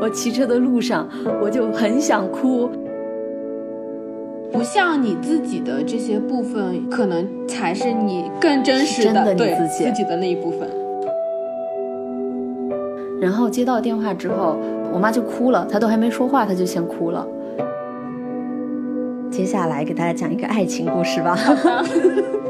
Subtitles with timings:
[0.00, 1.06] 我骑车的路上，
[1.42, 2.70] 我就很想哭。
[4.52, 10.68] 不像你自己的这些部分，可能才是你更真实的对自己的那一部分。
[13.20, 14.56] 然后接到电话之后，
[14.92, 17.26] 我妈就哭了，她都还没说话，她就先哭了。
[19.30, 21.38] 接下来给大家讲一个爱情故事吧。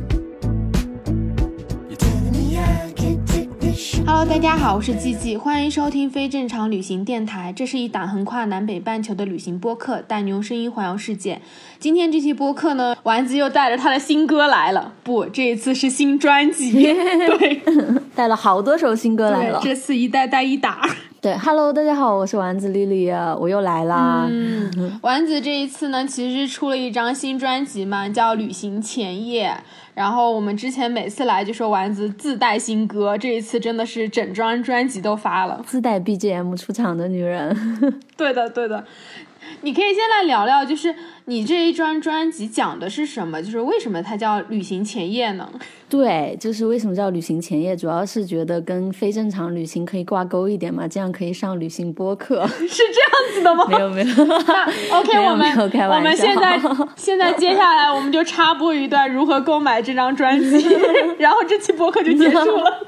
[4.13, 7.53] Hello，大家好，我是季季，欢迎收听非正常旅行电台。
[7.55, 11.39] 这是一档横跨南北半球的旅行播客，带你用声音环游世界。
[11.79, 16.73] 今天这期播客呢，丸子又带着他的新歌来了，不，这一次是新专辑，
[17.39, 17.61] 对，
[18.13, 19.61] 带了好多首新歌来了。
[19.63, 20.81] 这次一带带一打。
[21.21, 23.09] 对，Hello，大家好，我是丸子丽丽，
[23.39, 24.27] 我又来啦。
[24.29, 29.49] 嗯， 丸子这一次呢，其实出了一张新专辑嘛，叫《旅行前夜》。
[29.93, 37.55] 然后我们之前每次来就说丸子自带新歌，这一次真的是整张专辑都发了，自带 BGM 出场的女人。
[38.15, 38.85] 对的，对的。
[39.61, 40.93] 你可以先来聊聊，就是
[41.25, 43.41] 你这一张专辑讲的是什么？
[43.41, 45.49] 就是为什么它叫旅行前夜呢？
[45.89, 52.47] 对，就是为什么叫旅行前夜，主要是觉得跟非正常旅行可以挂钩一点嘛，这样可以上旅行播客。
[52.47, 53.65] 是这样子的吗？
[53.67, 54.25] 没有 没有。
[54.25, 55.51] 那 OK，我们
[55.89, 56.59] 我们现在
[56.95, 60.65] 现在接下来我们就插播一段如何购买这张专辑，
[61.19, 62.87] 然后这期播客就结束了。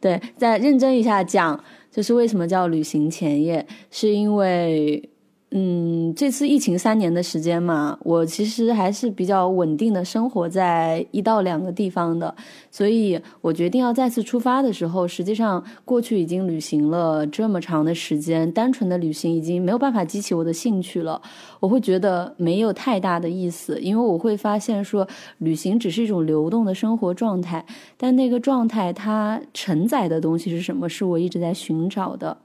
[0.00, 1.62] 对，再认真一下讲。
[1.90, 5.08] 就是为什么叫旅行前夜，是因为。
[5.50, 12.34] 嗯，这次疫情三年的时间嘛，我其实还是比较稳定的生活在一到两个地方的，
[12.70, 21.22] 所以我决定要再次出发的时候，实际上过去已经旅行了这么长的时间，单纯的旅行已经没有办法激起我的兴趣了。
[21.60, 27.64] 我会觉得没有太大的意思，因为我会发现说，旅行只是一种流动的生活状态，
[27.96, 32.36] 但那个状态它承载的东西是什么，是我一直在寻找的。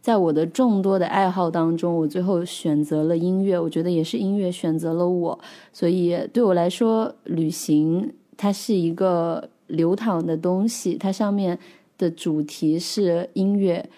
[0.00, 3.58] 在我的众多的爱好当中，我最后选择了音乐。
[3.58, 5.38] 我觉得也是音乐选择了我，
[5.72, 11.58] 所以对我来说，旅行它是一个流淌的东西，它上面
[11.98, 13.88] 的主题是音乐。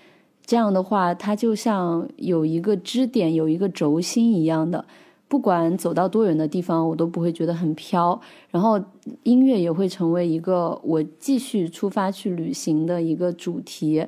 [0.45, 4.85] 这样的话，它就像有一个支点，有一个轴心一样的。
[5.29, 8.21] 不管走到多远的地方，我都不会觉得很飘。
[8.51, 8.79] 然后
[9.23, 14.05] 音乐也会成为一个我继续出发去旅行的一个主题。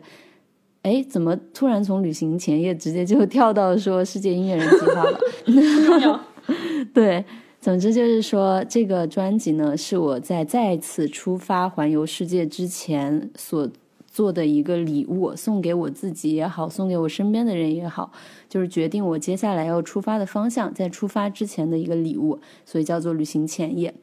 [0.84, 6.20] 哎，怎么突然从旅行前夜直接就跳到说世界音乐人计划了？
[6.92, 7.24] 对，
[7.58, 13.66] 总之就是说，这个专辑呢是我在再次出发环游世界之前所
[14.06, 18.12] 做的一个礼物，送给我自己也好，送给我身边的人也好，
[18.50, 23.94] 就是决定我接下来要出发的方向，在出发之前的一个礼物，所以叫做旅行前夜。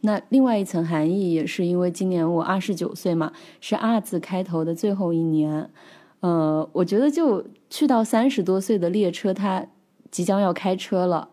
[0.00, 5.68] 那另外一层含义也是因为今年我二十九岁嘛，是“二”字开头的最后一年。
[6.20, 9.66] 呃，我觉得就去到三十多岁的列车，它
[10.10, 11.30] 即将要开车了。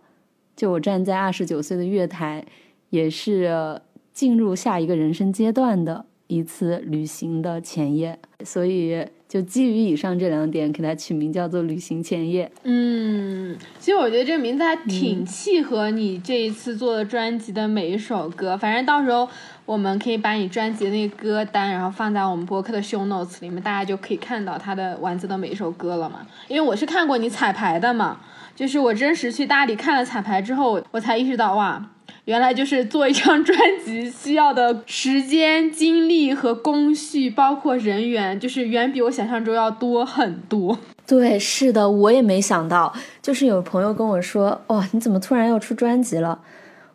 [0.56, 2.46] 就我站在二十九岁的月台，
[2.90, 3.82] 也是
[4.14, 8.18] 进入下一个人生阶段的一次旅行的前夜。
[8.44, 12.52] 所以，就基于以上这两点，给它取名叫做“旅行前夜”。
[12.64, 18.58] 嗯，其实我觉得这名字还挺契合你这一次做的专辑的每一首歌。
[18.58, 19.28] 反正到时候。
[19.68, 26.26] 我们可以把你专辑的那个歌单，然后放在我们博客的 show notes 里面，大家就可以看到它的丸子的每一首歌了嘛。
[26.48, 28.22] 因为我是看过你彩排的嘛，
[28.56, 31.86] 就是我真实去大理看了彩排之后，我才意识到哇，
[32.24, 40.78] 原来就是做一张专辑需要的时间、精力和工序，包括人员，就是远比我想象中要多很多。
[41.08, 46.40] 对，是的，我也没想到，就是有朋友跟我说，哇，你怎么突然要出专辑了？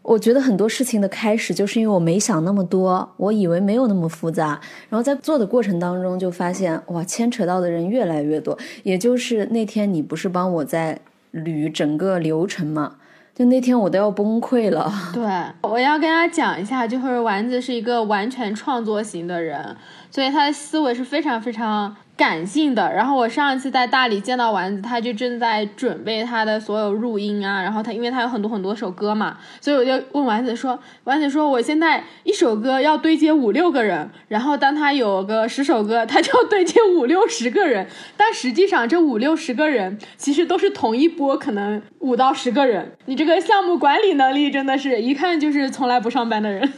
[0.02, 8.56] 我觉得很多事情的开始，就是因为我没想那么多，我以为没有那么复杂，然后在做的过程当中就发现，哇，牵扯到的人越来越多。
[8.84, 11.00] 也就是那天你不是帮我在
[11.32, 12.94] 捋整个流程吗？
[13.34, 14.92] 就那天我都要崩溃了。
[15.14, 15.24] 对，
[15.62, 19.74] 我要跟大家讲一下，就是丸子是一个完全创作型的人，
[20.10, 22.92] 所以他的思维是非常非常感性的。
[22.92, 27.62] 然后我上一次在大理见到丸子，他就正在准备他的所有录音啊。
[27.62, 37.86] 然后他因为他有很多很多首歌嘛，所以我就问丸子说：“丸子说我现在一首歌要对接五六个人，然后当他有个十首歌，他就要对接五六十个人。
[38.16, 42.92] 但实际上这五六十个人其实都是同一波，可能五到十个人。
[43.06, 46.72] 你这个项目管理能力真的是一看就是从来不上班的人。”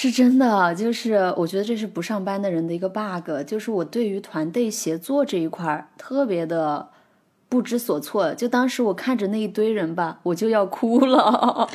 [0.00, 6.90] 是真的，就是我觉得这是不上班的人的一个 bug，就是我对于团队协作这一块儿特别的
[7.48, 8.32] 不知所措。
[8.32, 11.68] 就当时我看着那一堆人吧，我就要哭了，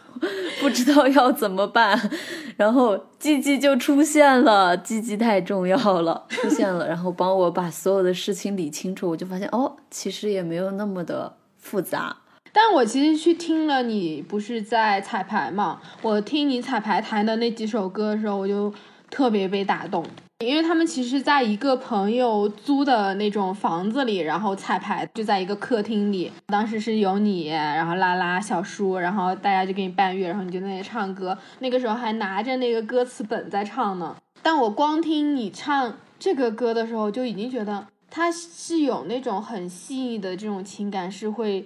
[0.62, 2.10] 不知道要怎么办。
[2.56, 12.16] 然后 G G 就出现了，G G 太重要了，出现了，然后帮我把所有的事情理清楚，我就发现哦，其实也没有那么的复杂。
[12.60, 15.80] 但我其实去听了你不是在彩排嘛？
[16.02, 18.74] 我听你彩排弹的那几首歌的时候，我就
[19.08, 20.04] 特别被打动，
[20.44, 26.32] 因为他们其实在一个朋友租的那种房子里，然后彩排就在一个客厅里。
[26.48, 31.38] 当时是有你，然后拉拉、小叔，然后大家就给你伴乐，然后你就在那里唱歌。
[31.60, 34.16] 那个时候还拿着那个歌词本在唱呢。
[34.42, 41.64] 但我光听你唱这个歌的时候，就已经觉得它是有那种很细腻的这种情感，是会。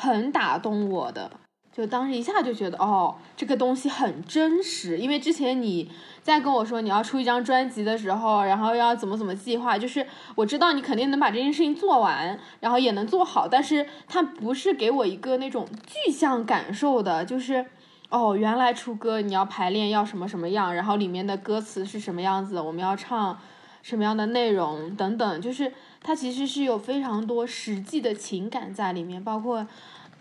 [0.00, 1.30] 很打动我的，
[1.70, 4.96] 就当时一下就觉得，哦，这个东西很真实。
[4.96, 5.90] 因为之前你
[6.22, 10.06] 在跟我说你要出一张专辑的时候，然后要怎么怎么计划，就是
[10.36, 17.66] 我知道你肯定能把这件事情做完，然后也能做好，但是它不是给我一个那种具象感受的，就是
[18.08, 23.38] 哦，原来出歌你要排练要什么什么样，然后里面的歌词是什么样子，我们要唱
[23.82, 25.72] 什么样的内容等等，就是
[26.02, 29.66] 它其实是有非常多实际的情感在里面，包括。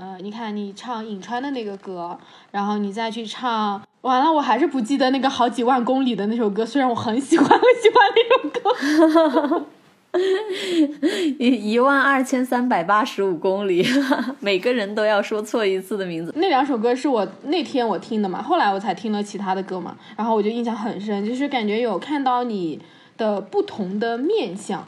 [0.01, 2.17] 呃，你看你唱颍川的那个歌，
[2.51, 9.65] 然后你再去唱，完了我还是不记得那个好几万公里的那首歌，虽然我很喜欢 很喜欢那首歌，
[11.37, 13.85] 一一万二千三百八十五公里，
[14.39, 16.31] 每个人都要说错一次的名字。
[16.37, 22.79] 那两首歌是我那天我听的嘛，后来我才听了其他的歌嘛，然后我就印象很深，就是感觉有看到你
[23.19, 24.87] 的不同的面相。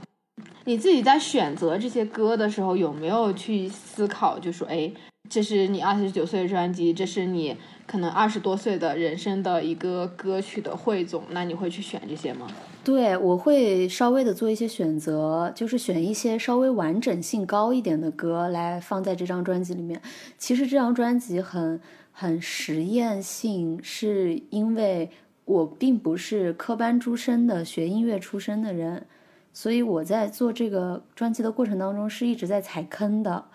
[0.66, 4.40] 你自己在选择这些歌的时候，有没有去思考？
[4.40, 4.92] 就说，哎，
[5.30, 12.48] 这是你二十九岁的专辑，这是你可能二十多岁的人生的一个歌曲的汇总，那你会去选这些吗？
[12.84, 20.02] 对，我会稍微的做一些选择，就是选一些稍微完整性高一点的歌来放在这张专辑里面。
[20.38, 21.80] 其实这张专辑很
[22.12, 25.12] 很实验性，是因为
[25.52, 29.06] 我并不是科班出身的，学音乐出身的人。
[29.54, 33.46] 所以我在做这个专辑的过程当中是一直在踩坑的，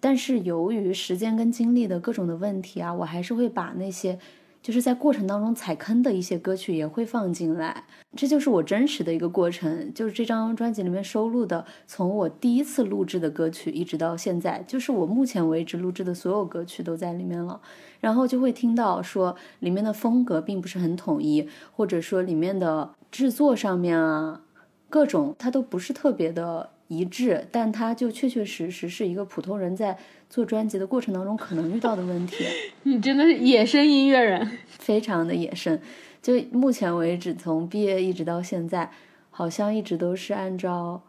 [0.00, 4.18] 但是由于时间跟精力的各种的问题啊，我还是会把那些
[4.66, 7.84] 就是在过程当中踩坑的一些歌曲也会放进来。
[8.16, 17.60] 这就是我真实的一个过程，就是这张专辑里面收录的，从我第一次录制的歌曲一直到现在，就是我目前为止录制的所有歌曲都在里面了。
[18.00, 24.40] 然后就会听到说里面的风格并不是很统一，或者说里面的制作上面啊。
[24.88, 29.96] 各种它都不是特别的一致，但它就确确实实是一个普通人在
[30.28, 32.44] 做专辑的过程当中可能遇到的问题。
[32.84, 35.80] 你真的是野生音乐人，非常的野生。
[36.22, 38.90] 就目前为止，从毕业一直到现在，
[39.30, 41.02] 好像一直都是按照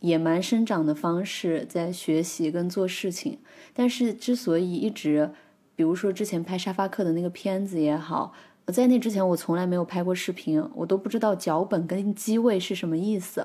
[0.00, 3.38] 野蛮生长的方式在学习跟做事情。
[3.74, 5.30] 但是之所以一直，
[5.74, 8.32] 比如说之前拍沙发客的那个片子也好。
[8.66, 13.44] 在那之前，我从来没有拍过视频，我都不知道脚本跟机位是什么意思。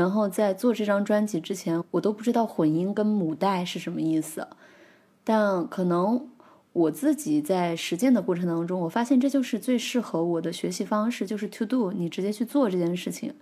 [0.00, 4.48] 然后在做这张专辑之前，我都不知道混音跟母带是什么意思。
[5.22, 6.26] 但可能
[6.72, 13.34] 我自己在实践的过程当中，我发现这就是最适合我的学习方式，就是 to do，你直接去做这件事情，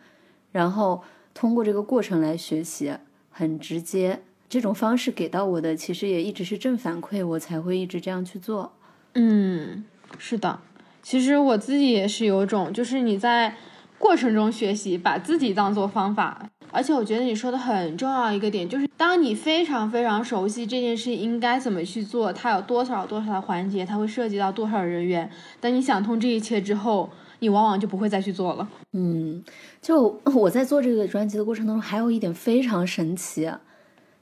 [0.50, 2.92] 然后通过这个过程来学习，
[3.30, 4.20] 很直接。
[4.48, 8.72] 这种方式给到我的其实也一直是正反馈，我才会一直这样去做。
[9.14, 9.84] 嗯，
[10.18, 10.58] 是的。
[11.04, 13.54] 其实我自己也是有种，就是你在
[13.98, 16.48] 过程中学习，把自己当做方法。
[16.70, 25.30] 而且我觉得你说的很重要一个点，就是当你非常非常熟悉这件事应该怎么去做，它有多少多少的环节，它会涉及到多少人员。
[25.60, 28.68] 当你想通这一切之后，你往往就不会再去做了。
[28.92, 29.42] 嗯，
[29.80, 33.50] 就我在做这个专辑的过程当中，还有一点非常神奇，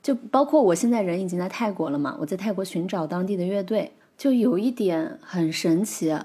[0.01, 6.17] 就包括我现在人已经在泰国了嘛，我在泰国寻找当地的乐队，就有一点很神奇。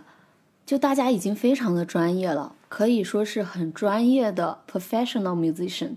[0.67, 5.95] 就大家已经非常的专业了，可以说是很专业的 professional musician，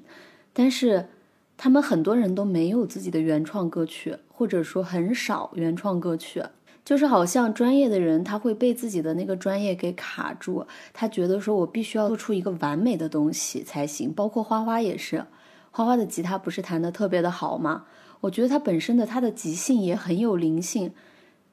[0.53, 1.09] 但是
[1.57, 6.43] 他们很多人都没有自己的原创歌曲，或者说很少原创歌曲。
[6.85, 14.13] 就是好像专业的人他会被自己的那个专业给卡住，他觉得说我必须要做出一个完美的东西才行。
[14.13, 15.27] 包括花花也是，
[15.71, 17.85] 花花的吉他不是弹的特别的好吗？
[18.23, 20.93] 我觉得他本身的他的即兴也很有灵性，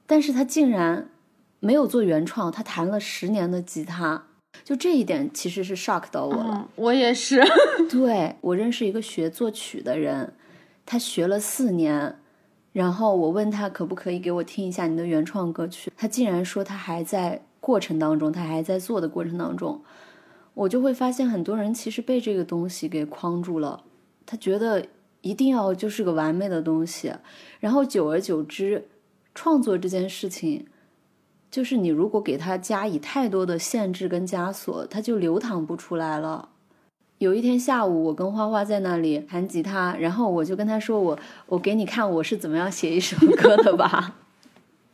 [0.04, 1.08] 但是他竟然
[1.60, 4.24] 没有做原创，他弹了十年的吉他，
[4.64, 6.68] 就这一点其实是 shock 到我了。
[6.76, 7.42] 我也是，
[7.90, 10.32] 对我认识一个学作曲的人，
[10.86, 12.18] 他学了四年。
[12.72, 19.82] 然后我问他可不可以给我听一下你的原创歌曲，他竟然说他还在过程当中，他还在做的过程当中，
[20.54, 23.84] 我就会发现很多人其实被这个东西给框住了，
[24.24, 24.86] 他觉得
[25.20, 27.12] 一定要就是个完美的东西，
[27.60, 28.88] 然后久而久之，
[29.34, 30.66] 创作这件事情，
[31.52, 36.48] 就是你如果给他加以太多的限制跟枷锁，他就流淌不出来了。
[37.18, 41.18] 有一天下午，我跟花花在那里弹吉他，然后我就跟他说：“我
[41.48, 44.16] 我给你看我是怎么样写一首歌的吧。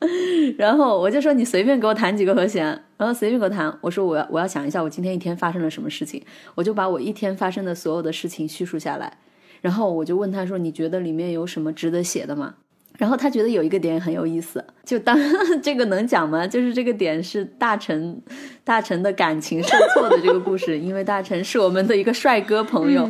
[0.58, 6.20] ”然后我就说：“你随便给我弹几个和弦，然后随便给我弹。”我说：“我要我要想一下我今天一天发生了什么事情。”
[6.56, 9.18] 我就把我一天发生的所有的事情叙述下来，
[9.60, 12.56] 然后我就问他说：“你觉得里面有什么值得写的吗？”
[12.98, 15.16] 然后他觉得有一个点很有意思，就当
[15.62, 16.44] 这个能讲吗？
[16.46, 18.20] 就是这个点是大成，
[18.64, 23.08] 大成的感情受挫的这个故事，因为大成是我们的一个帅哥朋友，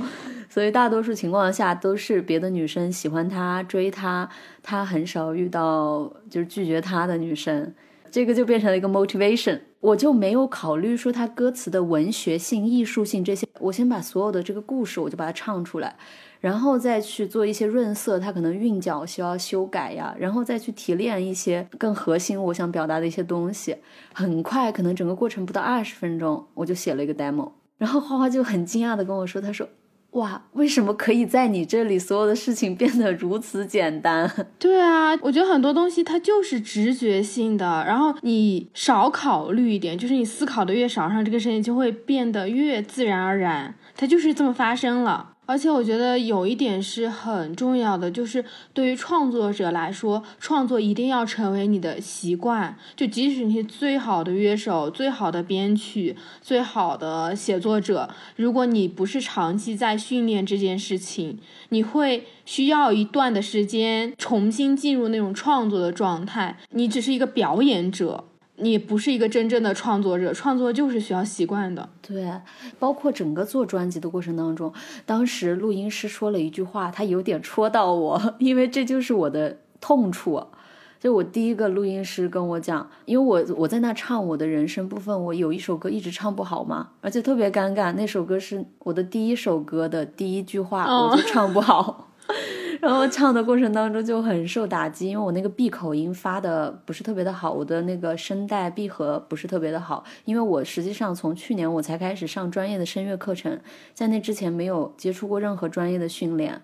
[0.51, 4.29] 所以大多数情况下都是别的女生喜欢他追他，
[4.63, 7.73] 他很少遇到就是拒绝他的女生，
[8.11, 9.61] 这个就变成了一个 motivation。
[9.81, 15.97] 我就没有考虑说他歌词的文学性、艺术性这些，我先把所有的这个故事我就把它唱出来。
[16.41, 23.77] 然后再去做一些润色，它可能韵脚需要修改呀，然后再去提炼一些更核心我想表达的一些东西。
[24.13, 27.51] 很快，可能整个过程不到二十分钟，我就写了一个 demo。
[27.77, 29.69] 然后花花就很惊讶的跟我说：“他说，
[30.13, 34.29] 哇，为什么可以在你这里所有的事情变得如此简单？”
[34.59, 45.35] 对啊，我觉得很多东西它就是直觉性的，然后你少考虑一点，就是你思考的越少，让这个事情就会变得越自然而然，它就是这么发生了。
[45.49, 52.77] 而且我觉得有一点是很重要的，就是对于创作者来说，创作一定要成为你的习惯。
[52.95, 61.39] 就即使你是最好的乐手、最好的编曲、最好的写作者，如果你不是长期在训练这件事情，
[61.71, 66.59] 你会需要一段的时间重新进入那种创作的状态。
[66.73, 68.27] 你只是一个表演者。
[68.61, 71.89] 你不是一个真正的创作者，创作就是需要习惯的。
[72.03, 72.31] 对，
[72.79, 74.73] 包括整个做专辑的过程当中，
[75.07, 80.43] 当时录音师说了一句话，他有点戳到我，因为这就是我的痛处。
[81.01, 92.09] 就我第一个录音师跟我讲，因为我我在那唱我的人生部分，我有一首歌一直唱不好嘛，而且特别尴尬，那首歌是我的第一首歌的第一句话，我就唱不好。
[92.81, 100.05] 然后唱的过程当中就很受打击，因为我那个闭口音发的不是特别的好，我的那个声带闭合不是特别的好。
[100.25, 103.59] 因为我实际上从去年我才开始上专业的声乐课程，
[103.95, 106.63] 在那之前没有接触过任何专业的训练，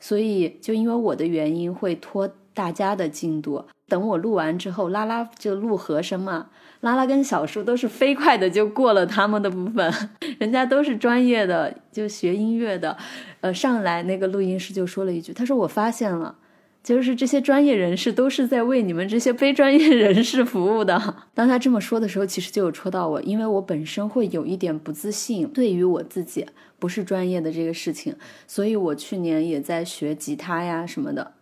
[0.00, 3.64] 所以就因为我的原因会拖大家的进度。
[3.88, 6.48] 等我录完之后，拉拉就录和声嘛。
[6.80, 9.92] 拉拉跟小树都是飞快的就过了他们的部分，
[10.40, 12.96] 人家都是专业的，就学音乐的，
[13.40, 16.34] 呃，上来那个录音师就说了一句，他说我发现了，
[16.82, 21.14] 就是这些专业人士都是在为你们这些非专业人士服务的。
[21.34, 26.44] 当他这么说的时候，其实就有戳到我，因为我本身会有一点不自信，对于我自己
[26.80, 28.16] 不是专业的这个事情，
[28.48, 31.34] 所以我去年也在学吉他呀什么的，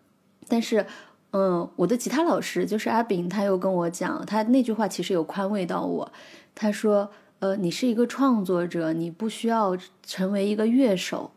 [0.50, 0.84] 但是。
[1.32, 6.12] 嗯，我的吉他老师就是阿炳，他又跟我讲，他那句话其实有宽慰到我。
[6.56, 11.30] 他说：“呃，你是一个创作者，你不需要成为一个乐手，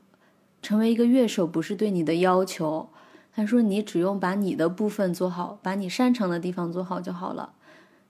[0.64, 2.90] 成为一个乐手不是对你的要求。”
[3.36, 7.54] 他说：“你只用把你的部分做好，把你擅长的地方做好就好了。”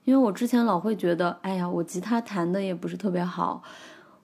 [0.04, 3.62] 因为我之前老会觉得，哎呀，我吉他弹的也不是特别好，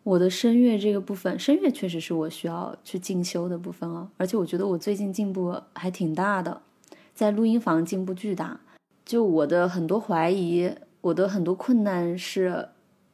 [0.03, 4.09] 我的声乐这个部分，声乐确实是我需要去进修的部分啊。
[4.17, 6.63] 而且我觉得我最近进步还挺大的。
[7.21, 8.61] 在录音房进步巨大，
[9.05, 10.73] 就我的很多怀疑，
[11.03, 12.71] 我的很多困难是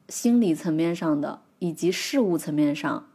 [0.08, 3.08] 心理层面上的，以及事物层面上。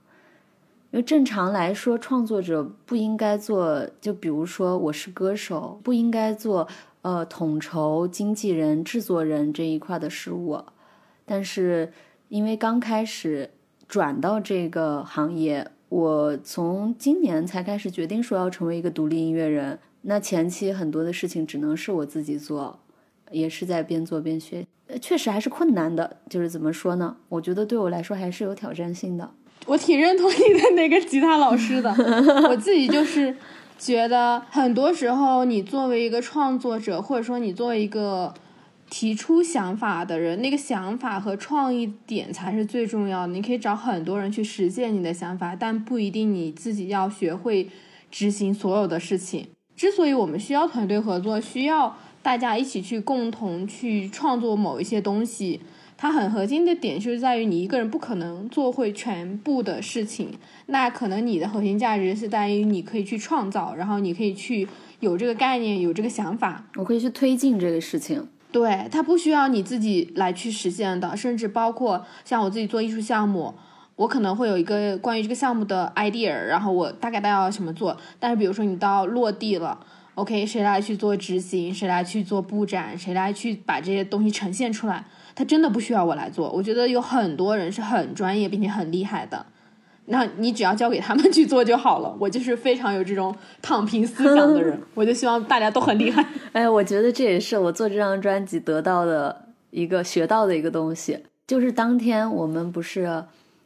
[0.92, 6.68] 因为正常来说，创作者不应该做，就比如说我是歌手，不应该做
[7.04, 10.62] 呃统筹、经纪人、制作人这一块的事物。
[11.24, 11.94] 但是
[12.28, 13.52] 因为刚开始
[13.88, 19.80] 转到这个行业，我从今年才开始决定说要成为一个独立音乐人。
[20.04, 22.80] 那前期很多的事情只能是我自己做，
[23.32, 24.66] 也是在边做边学，
[25.00, 26.18] 确实还是困难的。
[26.30, 27.18] 就是怎么说呢？
[27.30, 29.32] 我觉得对我来说还是有挑战性的。
[29.68, 31.92] 我挺认同你的那个吉他老师的，
[32.50, 33.36] 我自己就是
[33.78, 38.34] 觉得很多时候，你作为一个创作者，或者说你作为一个
[38.90, 43.34] 提出想法的人，那个想法和创意点才是最重要的。
[43.34, 47.70] 你可以找很多人去实践你的想法，但不一定你自己要学会
[48.10, 49.48] 执行所有的事情。
[49.82, 55.60] 之所以我们需要团队合作，需要大家一起去共同去创作某一些东西，
[55.98, 60.34] 它很核心的点就是在于你一个人不可能做会全部的事情。
[60.68, 64.68] 那可能你的核心价值是在于你可以去创造，然后你可以去
[65.00, 68.28] 有这个概念，有这个想法，我可以去推进这个事情。
[68.52, 73.56] 对，它不需要你自己来去实现的，甚至包括像我自己做艺术项目，
[74.02, 77.96] 我可能会有一个关于这个项目的 idea，然后我大概大要怎么做。
[78.20, 79.80] 但是比如说你到落地了
[80.16, 85.06] ，OK，谁来去做执行，谁来去做布展，谁来去把这些东西呈现出来，
[85.36, 86.50] 他真的不需要我来做。
[86.50, 89.46] 我觉得有很多人是很专业并且很厉害的。
[90.06, 92.18] 那你只要交给他们去做就好了。
[92.20, 96.26] 我就是非常有这种躺平思想的人， 我就希望大家都很厉害。
[96.54, 103.24] 哎，我觉得这也是我做这张专辑得到的一个学到的一个东西，就是当天我们不是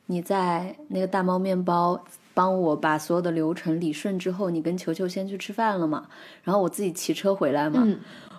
[0.08, 6.08] 你在那个大猫面包帮我把所有的流程理顺之后，你跟球球先去吃饭了嘛？
[6.44, 7.88] 然后我自己骑车回来嘛。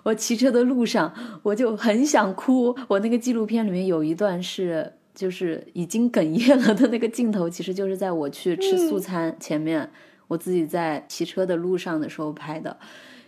[0.03, 2.75] 我骑车的路上我就很想哭。
[2.87, 4.93] 我那个纪录片里面有一段是。
[5.17, 9.89] 就是已经哽咽了的那个镜头，其实就是在我去吃素餐前面，
[10.27, 12.77] 我自己在骑车的路上的时候拍的。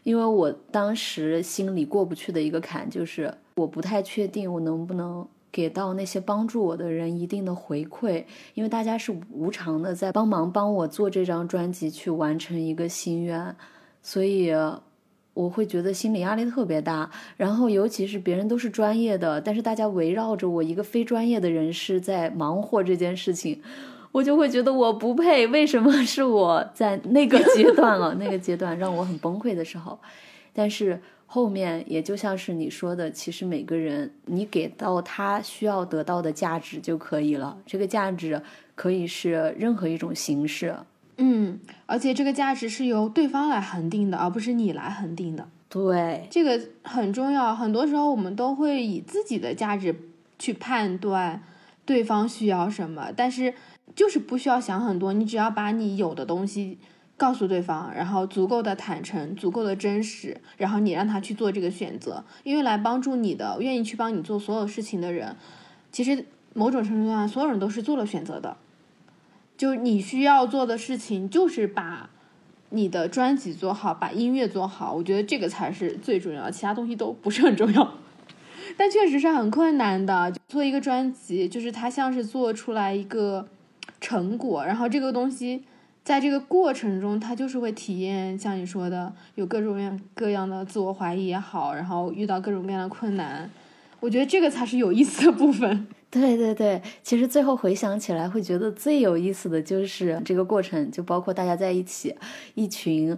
[0.03, 13.55] 因为我当时心里过不去的一个坎，就是我不太确定我能不能给到那些帮助我的人一定的回馈，因为大家是无偿的在帮忙帮我做这张专辑，去完成一个心愿，
[14.01, 14.53] 所以。
[15.35, 23.61] 我会觉得心理压力特别大，然后尤其是别人都是专业的，但是大家围绕着我一个非专业的人士在忙活这件事情，
[24.11, 25.47] 我就会觉得我不配。
[25.47, 28.13] 为什么是我在那个阶段了？
[28.15, 29.97] 那个阶段让我很崩溃的时候，
[30.51, 30.99] 但是
[31.31, 37.55] 后面也就像是你说的，其实每个人你给到他需要得到的价值就可以了。
[37.67, 38.41] 这个价值
[38.73, 40.75] 可以是任何一种形式。
[41.17, 45.47] 嗯，而且这个价值是由对方来恒定的，而不是你来恒定的。
[45.69, 47.55] 对，这个很重要。
[47.55, 49.95] 很多时候我们都会以自己的价值
[50.39, 51.43] 去判断
[51.85, 53.53] 对方需要什么，但是
[53.95, 56.79] 就是不需要想很多，你只要把你有的东西
[57.19, 62.23] 告诉对方，然后足够的坦诚、足够的真实，然后你让他去做这个选择。
[62.43, 65.35] 因为来帮助你的、愿意去帮你做所有事情的人，
[65.91, 68.55] 其实某种程度上，所有人都是做了选择的。
[69.57, 72.09] 就你需要做的事情，就是把
[72.69, 74.93] 你的专辑做好，把音乐做好。
[74.93, 77.95] 我觉得这个才是最重要，其他东西都不是很重要。
[78.77, 83.47] 但确实是很困难的，做一个专辑，就是它像是做出来一个
[83.99, 85.63] 成果，然后这个东西
[86.09, 93.47] 在这个过程中，他就是会体验，像你说的，有各种各样各样的自我怀疑也好，然后遇到各种各样的困难。
[93.99, 95.85] 我觉得这个才是有意思的部分。
[96.09, 102.15] 对对对，其实最后回想起来，会觉得最有意思的就是这个过程，就包括大家在一起，
[102.55, 103.15] 一群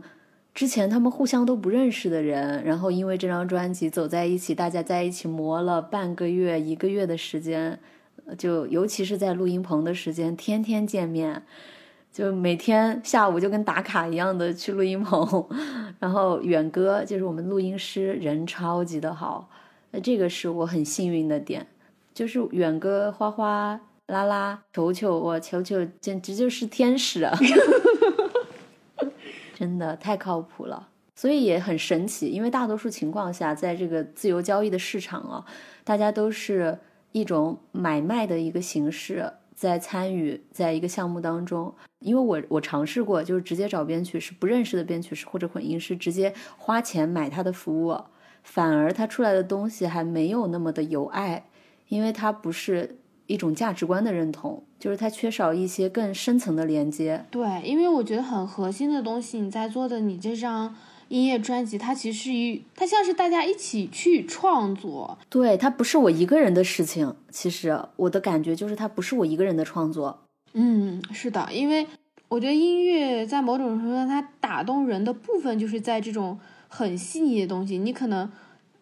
[0.53, 7.79] 之前他们互相都不认识的人，然后因为这张专辑走在一起，大家在一起磨了半个月、一个月的时间，
[8.37, 11.43] 就尤其是在录音棚的时间，天天见面，
[12.11, 15.47] 就每天下午就跟打卡一样的去录音棚，
[15.99, 19.49] 然后远哥就是我们录音师，人超级的好，
[19.91, 21.67] 那这个是我很幸运的点。
[22.13, 27.33] 就是远哥、花花、拉拉、球球，我球球简直就是天使啊！
[29.55, 32.27] 真的太靠谱了，所以也很神奇。
[32.27, 35.45] 因为大多数情况下，在这个自由交易的市场啊，
[35.85, 36.77] 大家都是
[37.13, 41.73] 一种买卖的一个形式在参与，在一个项目当中。
[42.01, 47.97] 因为我我尝试过，就是直接找编曲师，不认识的编曲师或者混音师，直接花钱买他的服务，
[48.43, 51.45] 反而他出来的东西还没有那么的有爱。
[51.87, 57.25] 因为他不是一种价值观的认同，就是他缺少一些更深层的连接。
[57.29, 60.73] 对，因为我觉得很核心的东西，你在做的你这张
[61.09, 65.17] 音乐专辑，它其实一它像是大家一起去创作。
[65.29, 67.13] 对，它不是我一个人的事情。
[67.29, 70.21] 其实我的感觉就是，它不是我一个人的创作。
[70.53, 71.87] 嗯，是的，因为
[72.27, 77.77] 我觉得音乐在某种程度上，它打动人的部分就是在这种很细腻的东西。
[77.77, 78.29] 你可能。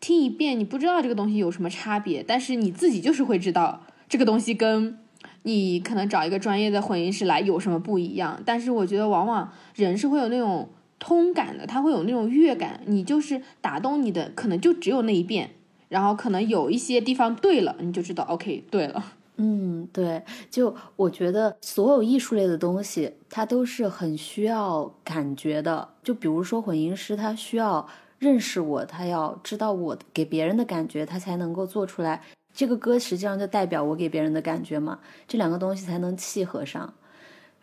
[0.01, 4.97] 听一遍，你不知道这个东西有什么差别，但是你自己就是会知道这个东西跟
[5.43, 8.41] 你可能找一个专业的混音师来有什么不一样。
[8.45, 15.49] 但是我觉得往往人是会有那种通感的，他会有那种乐感，你就是打动你的可能就只有那一遍，
[15.89, 19.03] 然后可能有一些地方对了，你就知道 OK 对了。
[19.39, 25.89] 嗯，对，就我觉得所有艺术类的东西，它都是很需要感觉的。
[26.03, 27.87] 就比如说混音师，他需要。
[28.19, 32.21] 认识我，他要知道我给别人的感觉，他才能够做出来。
[32.53, 36.93] 这个歌实际上就代表我给别人的感觉嘛，这两个东西才能契合上。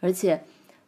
[0.01, 0.43] 而且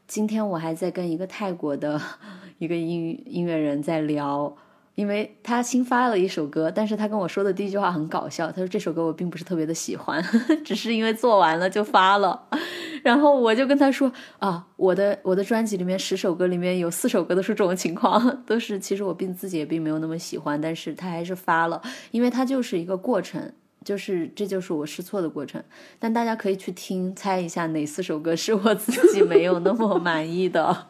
[0.07, 2.01] 今天我还在跟一个泰国的
[2.57, 4.57] 一个音音乐人在聊，
[4.99, 10.21] 因为他新发了一首歌，但是他跟我说的第一句话很搞笑，他说这首歌我并不是特别的喜欢，
[10.67, 12.49] 只是因为做完了就发了。
[13.05, 21.81] 然后我就跟他说啊，我的我的专辑里面十首歌里面有四首歌都是这种情况， 都是其实我并自己也并没有那么喜欢，但是他还是发了，
[22.11, 23.53] 因为他就是一个过程，
[23.85, 25.63] 就是这就是我试错的过程。
[26.01, 30.89] 但大家可以去听，猜一下哪四首歌是我自己没有那么满意的，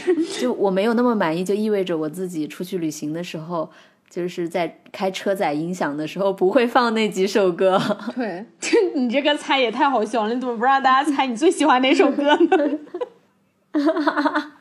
[0.40, 3.70] 就我没有那么满意，就意味着我自己出去旅行的时候。
[4.10, 7.80] 就是在开车载音响的时候不会放那几首歌。
[8.14, 8.44] 对，
[8.94, 10.34] 你这个猜也太好笑了！
[10.34, 12.78] 你怎么不让大家猜你最喜欢哪首歌呢？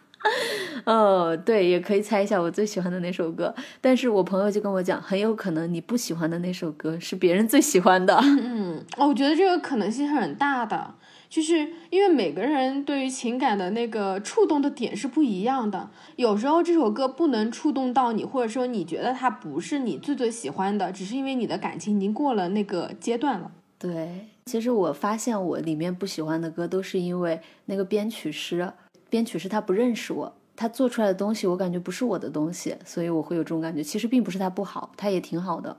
[0.85, 3.53] 哦，对，也可以猜一下我最喜欢的那首歌。
[3.81, 8.17] 但是我朋友就跟我讲，很有可能你不喜欢的那首歌是别人最喜欢的。
[8.23, 10.95] 嗯，哦，我觉得这个可能性是很大的。
[11.31, 23.49] 就是因为每个人对于情感的那个触动的点是不一样的，有时候这首歌不能触动到你，或者说你觉得它不是你最最喜欢的，只是因为你的感情已经过了那个阶段了。
[23.79, 28.73] 对，其实我发现我里面不喜欢的歌都是因为那个编曲师，
[29.09, 33.81] 编曲师他不认识我，他做出来的东西我感觉不是我的东西，所以我会有这种感觉。
[33.81, 35.77] 其实并不是他不好，他也挺好的。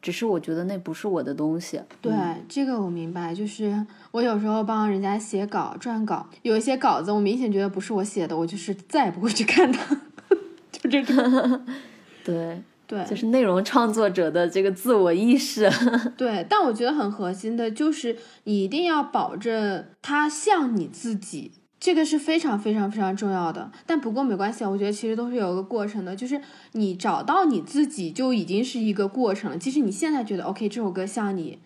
[0.00, 1.80] 只是我觉得那不是我的东西。
[2.00, 2.12] 对，
[2.48, 3.34] 这个我明白。
[3.34, 10.00] 就是我有时候帮人家写稿、撰稿，有一些稿子我明显觉得不是我写的，我就是再也不会去看它。
[10.70, 11.66] 就这种。
[12.24, 15.68] 对对，就是内容创作者的这个自我意识。
[16.16, 21.52] 对，但我觉得很核心的就是你一定要保证它像你自己。
[21.78, 26.40] 这个是非常非常非常重要的，但不过没关系，我觉得其实都是有个过程的，就是
[26.72, 29.58] 你找到你自己就已经是一个过程了。
[29.58, 31.58] 即使你现在觉得 OK，这首歌像你，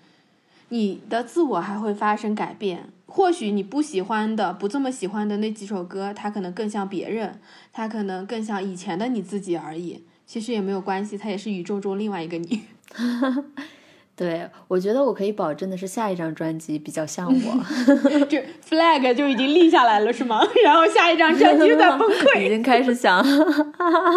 [0.70, 2.90] 你的自我还会发生改变。
[3.06, 7.40] 或许你不喜欢的、不这么喜欢的那几首歌，它可能更像别人，
[7.72, 10.04] 它可能更像以前的你自己而已。
[10.26, 12.62] 其实也没有关系，它也是宇宙中另外一个你。
[14.20, 17.64] 对，我觉得我可以保证的是，下一张专辑比较像我，
[18.28, 18.36] 就
[18.68, 20.46] flag 就已经立下来了，是吗？
[20.62, 23.24] 然后下一张专辑又在崩溃， 已经开始想，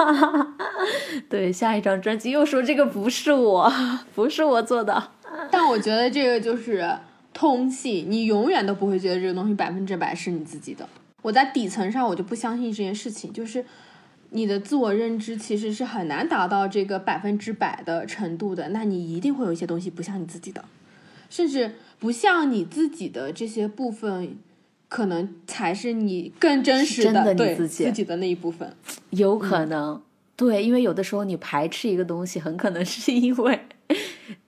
[1.30, 3.72] 对，下一张专辑又说这个不是我，
[4.14, 5.12] 不是我做的。
[5.50, 6.98] 但我觉得这个就是
[7.34, 10.86] 通气，你永远都不会觉得这个东西百分之百是你自己的。
[11.22, 13.64] 我在底层上我就不相信这件事情，就是。
[14.34, 20.66] 你的自我认知其实是很难达到这个百分之百的程度的，那你一定会有一些东西不像你自己的，
[21.30, 24.36] 甚至不像你自己的这些部分，
[24.90, 28.76] 可能才是你更真实的对自己自己的那一部分。
[29.12, 30.02] 有可能，
[30.36, 33.60] 对，因为有的时候你排斥一个东西，很可能是因为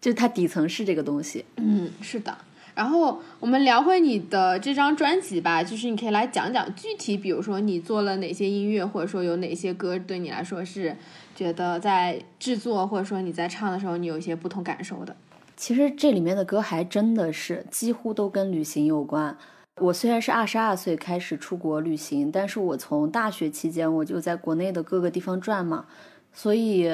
[0.02, 1.46] 就它底层是这个东西。
[1.58, 2.36] 嗯，是的。
[2.76, 10.94] 然后我们聊回你的这张专辑吧，就是你可以来讲讲具体，比如说你做了哪些音乐，或者说有哪些歌对你来说是
[11.34, 15.16] 觉得在制作或者说你在唱的时候你有一些不同感受的。
[15.56, 19.38] 其实这里面的歌还真的是几乎都跟旅行有关。
[19.82, 25.86] 我虽然是二十二岁开始出国旅行，但是我从大学期间我就在国内的各个地方转嘛，
[26.34, 26.92] 所以。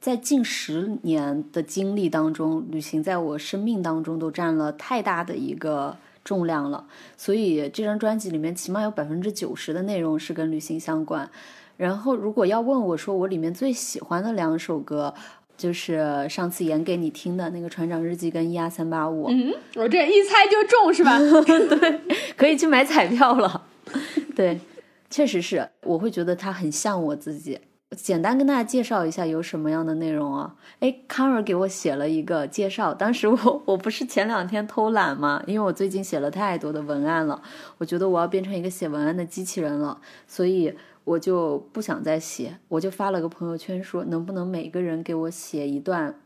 [0.00, 6.86] 在近十年的经历当中，旅行在我生命当中都占了太大的一个重量了。
[7.16, 11.28] 所以这张专辑里面起码有百分之九十的内容是跟旅行相关。
[11.76, 15.12] 然后如果要问我说我里面最喜欢的两首歌，
[15.56, 19.28] 就是上次演给你听的那个《船长日记》跟《一二三八五》。
[19.30, 21.18] 嗯，我这一猜就中是吧？
[21.18, 22.00] 对，
[22.36, 23.66] 可以去买彩票了。
[24.36, 24.60] 对，
[25.10, 27.58] 确实是，我会觉得它很像我自己。
[27.94, 30.56] 简单跟大家介绍一下有什么样的内容啊？
[30.80, 32.92] 哎，康儿给我写了一个介绍。
[32.92, 35.42] 当时我我不是前两天偷懒吗？
[35.46, 37.40] 因为我最近写了太多的文案了，
[37.78, 46.16] 我觉得我要变成一个写文案的机器人了，所以我就不想再写，我就发了个朋友圈说，能不能每个人给我写一段。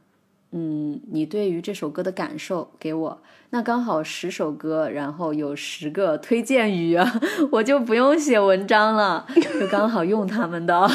[0.52, 6.98] 嗯，你对于这首歌的感受给我，那刚好十首歌，然后有十个推荐语，
[7.52, 9.26] 我就不用写文章了，
[9.60, 10.90] 就刚好用他们的，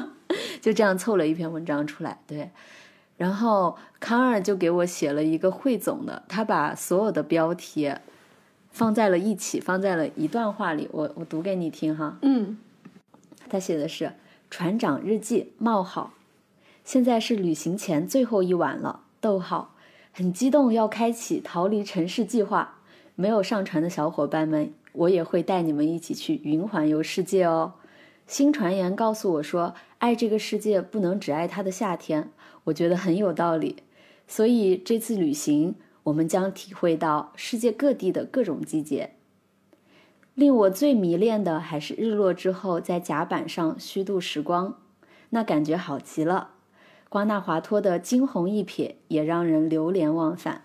[0.62, 2.18] 就这样凑了一篇文章出来。
[2.26, 2.50] 对，
[3.18, 7.92] 然后康二就给我写了一个汇总的，他把所有的标题
[8.70, 12.16] 放在了一起，放在了一段话里，我我读给你听哈。
[12.22, 12.56] 嗯，
[13.50, 14.06] 他写的是
[14.50, 16.14] 《船长日记》冒号。
[16.84, 19.74] 现在是旅行前最后一晚了，逗号，
[20.12, 22.78] 很激动要开启逃离城市计划。
[23.16, 27.74] 没有上船的小伙伴们，我也会带你们一起去云环游世界哦。
[28.26, 32.30] 新传言告诉我说，爱这个世界不能只爱它的夏天，
[32.64, 33.76] 我觉得很有道理。
[34.28, 39.14] 所以这次旅行，我们将体会到世界各地的各种季节。
[40.34, 44.78] 令我最迷恋的还是日落之后在甲板上虚度时光，
[45.30, 46.53] 那感觉好极了。
[47.14, 50.62] 瓜纳华托的惊鸿一瞥也让人流连忘返。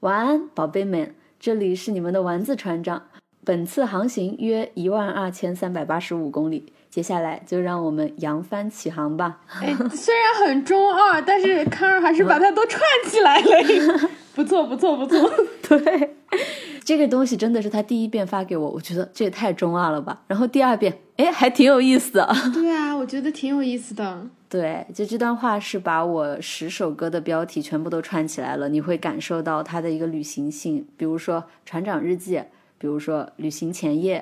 [0.00, 3.02] 晚安，宝贝们，这里是你们的丸子船长。
[3.44, 9.40] 本次航行约一万二千三百八十五公里，接下来就让我们扬帆起航吧。
[9.60, 14.10] 哎，虽然很中二，但是康儿还是把它都串起来了，
[14.42, 15.30] 不错，不错，不错。
[15.78, 16.16] 对。
[16.82, 20.22] 这个东西真的是他第一遍发给我，我觉得这也太中二了吧。
[20.26, 22.26] 然后第二遍，哎，还挺有意思的。
[22.54, 24.26] 对啊，我觉得挺有意思的。
[24.48, 30.86] 对，就这段话是把我十首歌的标题全部都串起来了，你会感受到它的一个旅行性。
[30.96, 32.36] 比如说《船长日记》，
[32.78, 34.18] 比如说《旅行前夜》，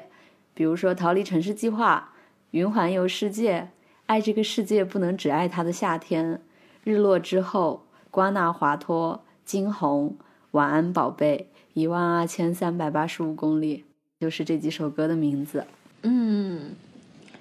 [0.53, 2.11] 比如说《逃离城市计划》，
[2.51, 3.61] 《云环游世界》，
[4.07, 6.43] 爱这个世界不能只爱它的夏天，
[6.85, 10.15] 日落之后，瓜纳华托，惊鸿，
[10.51, 11.49] 晚安宝贝。
[11.73, 13.85] 一万二千三百八十五公里，
[14.21, 15.65] 就是这几首歌的名字。
[16.03, 16.73] 嗯，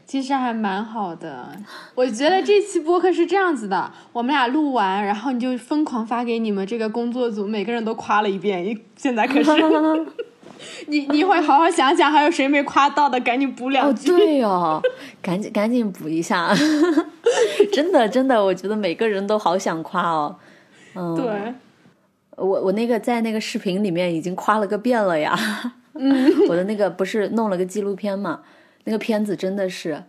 [0.06, 1.58] 其实还蛮好的。
[1.96, 8.80] 我觉得这期播客是这样子的：我们俩录完，然后你就疯狂发给你们这个工作组，每个人都夸了一遍。
[8.96, 9.52] 现在可是，
[10.88, 14.14] 你你会好好想想，还有谁没夸到的，赶紧补两句。
[14.14, 14.82] 哦，对哦，
[15.22, 16.56] 赶紧赶紧补一下。
[17.74, 20.38] 真的真的，我觉得每个人都好想夸哦。
[20.94, 21.54] 嗯，对。
[22.38, 25.36] 我我那个在那个视频里面已经夸了个遍了呀，
[25.96, 28.42] 嗯， 我的那个不是弄了个纪录片嘛，
[28.84, 30.04] 那个片子真的是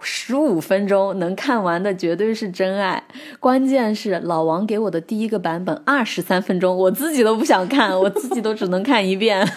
[0.00, 3.04] 十五分钟能看完的绝对是真爱。
[3.38, 9.48] 关键是老王给我的第一个版本二十三分钟，我自己都不想看，我自己都只能看一遍。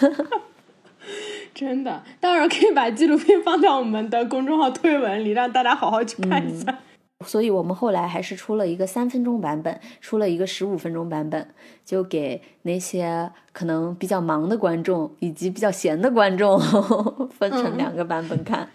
[1.52, 6.78] 真的，到时候可以把纪录片放在我们的公众号推文里，让大家好好去看一下。
[7.26, 11.48] 所以我们后来还是出了一个三分钟版本，出了一个十五分钟版本，
[11.84, 16.58] 就给那些可能比较忙的观众以及比较闲的观众
[17.38, 18.68] 分成两个版本看。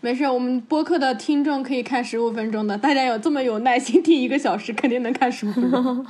[0.00, 6.06] 没事，我们播客的听众可以看十五分钟的，大家有这么有耐心听一个小时，肯定能看十五分钟。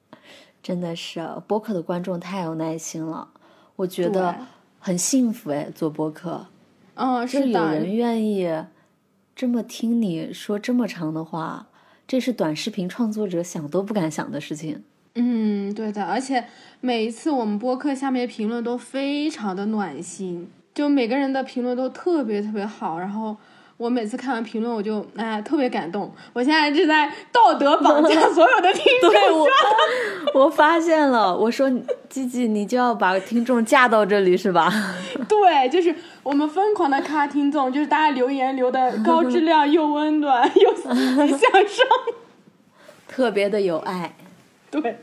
[0.62, 3.28] 真的是播客的观众太有耐心了，
[3.76, 4.36] 我觉得
[4.78, 6.46] 很幸福哎，做播客，
[6.94, 8.46] 嗯，是的，有人愿意。
[9.40, 11.68] 这么听你说这么长的话，
[12.06, 14.84] 这是短视频创作者想都不敢想的事情。
[15.14, 16.44] 嗯，对的，而且
[16.82, 23.34] 每一次我们播客下面评论都非常的暖心，就每个人的评论都特别特别好，然后。
[23.78, 26.12] 我每次看完评论，我就哎特别感动。
[26.34, 29.38] 我现在是在道德绑架 所有的听众。
[30.34, 31.34] 我，我发现了。
[31.34, 31.66] 我说，
[32.10, 34.68] 吉吉，你就要把听众架到这里是吧？
[35.28, 35.94] 对，就是
[36.24, 41.86] 我们疯狂的咔听众，就是大家留言留的高质量 又温暖又向上，
[43.06, 44.16] 特别的有爱。
[44.72, 44.98] 对，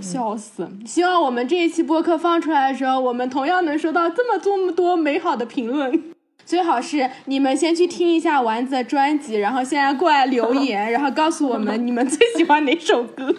[0.00, 0.68] 笑死！
[0.84, 6.02] 希望我们这一期播客放出来的时候，我们同样能收到这么这么多美好的评论。
[6.44, 13.34] 最好是你们先去听一下丸子的专辑，然后现在过来留言，然后告诉我们你们最喜欢哪首歌。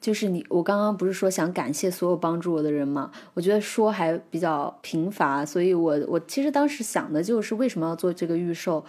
[0.00, 3.10] 就是你，我刚刚不是说想感谢所有帮助我的人吗？
[3.34, 8.84] 我觉得说还比较贫乏，所以我我其实当时想的就是为什么要做这个预售，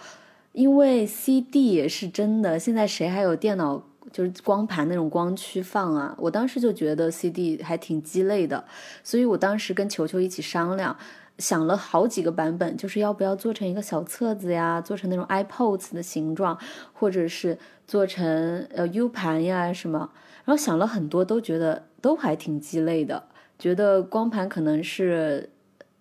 [0.52, 6.14] 因为 CD 也是真的，现在谁还有电脑就是光盘那种光驱放啊？
[6.18, 8.64] 我当时就觉得 CD 还挺鸡肋的，
[9.04, 10.96] 所以我当时跟球球一起商量。
[11.38, 16.56] 想了好几个版本，就是要不要做成一个小册子呀，做成那种 iPods 的形状，
[16.92, 20.10] 或者是做成呃 U 盘呀什么。
[20.44, 23.24] 然后想了很多，都觉得都还挺鸡肋的。
[23.58, 25.50] 觉得光盘可能是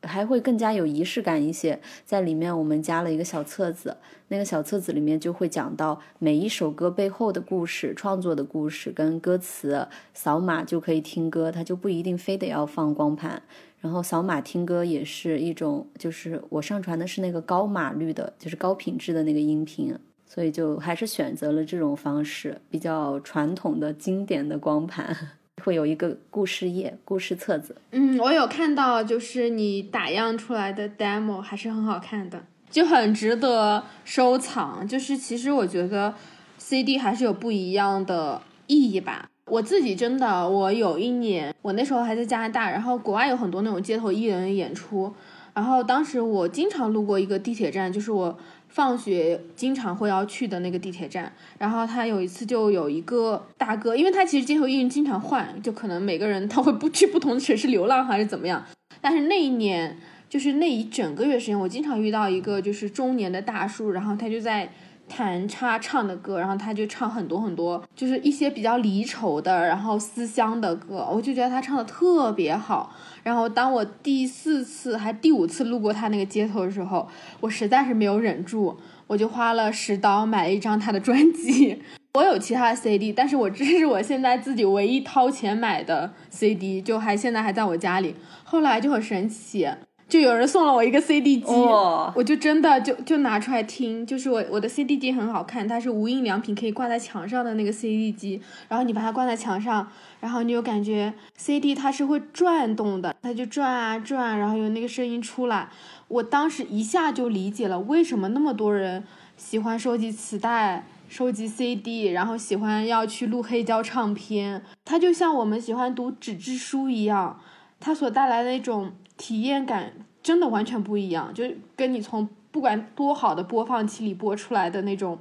[0.01, 1.79] 还会更加有仪式感一些。
[2.03, 3.97] 在里面我们加了一个小册子，
[4.29, 13.43] 那个小册子里面就会讲到每一首歌背后的故事、创作的故事跟歌词，扫码就可以听歌，它就不一定非得要放光盘。
[13.79, 19.95] 然后扫码听歌也是一种，就是我上传的是那个高码率的，就是高品质的那个音频，
[20.33, 25.13] 所以就还是选择了这种方式，比较传统的经典的光盘，
[25.61, 27.75] 会有一个故事页、故事册子。
[27.91, 34.87] 嗯，我有看到，就是你打样出来的 demo 还是很好看的，就很值得收藏。
[34.87, 36.15] 就是其实我觉得
[36.57, 39.27] CD 还是有不一样的意义吧。
[39.47, 45.13] 我自己真的，我有一年，我那时候还在加拿大，然后国外有很多那种街头艺人演出，
[45.53, 48.37] 然后当时我经常路过一个地铁站，就是我
[48.71, 58.65] 放学经常会要去的那个地铁站，然后他有一次就有一个大哥，因为他其实街头艺人经常换，就可能每个人他会不 去不同的城市流浪还是怎么样，
[58.99, 64.71] 但是那一年就是那一整个月时间，我经常遇到一个就是中年的大叔，然后他就在。
[65.11, 72.95] 弹插唱的歌，然后他就唱很多很多，就是一些比较离愁的，然后思乡的歌，我就觉得他唱的特别好。
[73.21, 77.07] 然后当我第四次还第五次路过他那个街头的时候，
[77.41, 81.81] 我实在是没有忍住，我就花了十刀买了一张他的专辑。
[82.13, 88.15] 我有其他的 CD，但是我这是我现在自己唯一掏钱买的 CD，就还现在还在我家里。
[88.43, 89.67] 后来就很神奇。
[90.11, 94.05] 就有人送了我一个 CD 机，我就真的就就拿出来听。
[94.05, 98.41] 就是我我的 CD 机很好看，它是无印良品可以挂在墙上的那个 CD 机。
[98.67, 99.87] 然后你把它挂在墙上，
[100.19, 105.69] 然后你就感觉 CD 它是会转动的，它就转啊转，然后有那个声音出来。
[106.09, 109.05] 我当时一下就理解了为什么那么多人
[109.37, 114.61] 喜欢收集磁带、收集 CD，然后喜欢要去录黑胶唱片。
[114.83, 117.39] 它就像我们喜欢读纸质书一样，
[117.79, 118.91] 它所带来的那种。
[119.17, 119.93] 体验感
[120.23, 121.43] 真的完全不一样，就
[121.75, 125.19] 跟你从不管多好的播放器里播出来的那种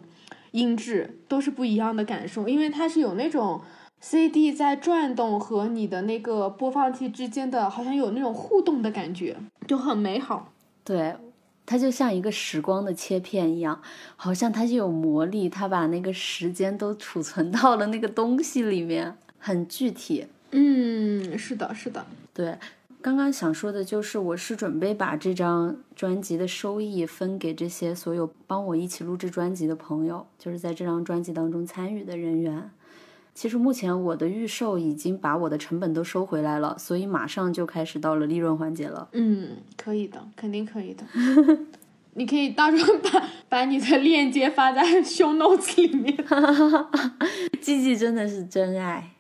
[0.53, 3.61] 音质都是不一样的感受，因为它是有那种
[4.01, 10.53] CD 在转动和你的那个播放器之间的，好像有那种互动的感觉，就很美好。
[10.83, 11.15] 对，
[11.67, 13.81] 它就像一个时光的切片一样，
[14.17, 20.27] 好像它就有魔力，它把那个时间都储存到了那个东西里面，很具体。
[20.51, 22.59] 嗯，是的，是的，对。
[23.03, 32.71] 刚刚想说的就是，我是准备把这张专辑的收益分给这些所有帮我一起录制专辑的朋友，就是在这张专辑当中参与的人员。
[33.33, 39.09] 其实目前我的预售已经把我的成本都收回来了，所以马上就开始到了利润环节了。
[39.13, 41.05] 嗯，可以的，肯定可以的。
[42.15, 46.15] 你可以到时候把把你的链接发在 show notes 里面。
[46.27, 46.91] 哈哈。
[47.63, 49.13] 吉吉真的是真爱。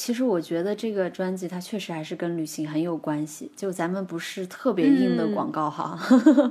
[0.00, 3.52] 其实我觉得这个专辑它确实还是跟旅行很有关系。
[3.54, 6.00] 就咱们不是特别硬的广告哈。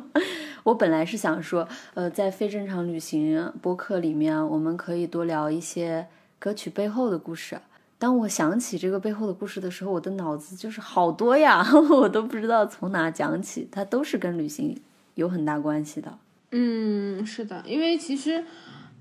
[0.61, 6.05] 我本来是想说，呃，在非正常旅行播客里面，我们可以多聊一些
[6.37, 7.59] 歌曲背后的故事。
[7.97, 13.67] 当我想起这个背后的故事的时候，我的脑子就是好多呀， 我都不知道从哪讲起。
[13.71, 14.79] 它都是跟旅行
[15.15, 16.15] 有很大关系的。
[16.51, 18.45] 嗯，是的，因为其实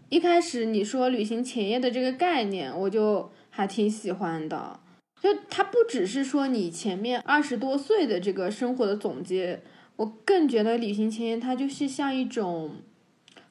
[0.08, 3.30] 一开始你说旅行前夜的这个概念，我就。
[3.58, 4.78] 还挺喜欢的，
[5.20, 9.64] 就它不只是说你前面二十多岁的这个生活的总结，
[9.96, 12.76] 我更觉得旅行前沿它就是像一种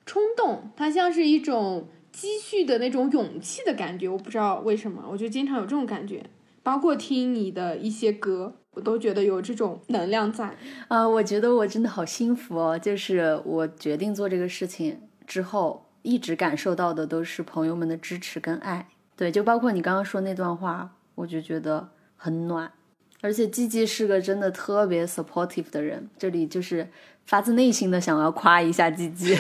[0.05, 4.07] 冲动，它像是一种积蓄的那种勇气的感觉。
[4.07, 6.23] 我不知道为什么，我就经常有这种感觉，
[6.63, 10.55] 包括听你的一些歌，我都觉得有这种能量在。
[10.87, 12.79] 啊，我觉得我真的好幸福哦！
[12.79, 18.87] 就是我决定做这个事情之后，一直感受到的都是朋友们的支持跟爱。
[19.17, 22.71] 对，就包括你刚刚说那段话，我就觉得很暖，
[23.19, 26.87] 而且季季是个真的特别 supportive 的人，这里就是
[27.25, 29.35] 发自内心的想要夸一下季季，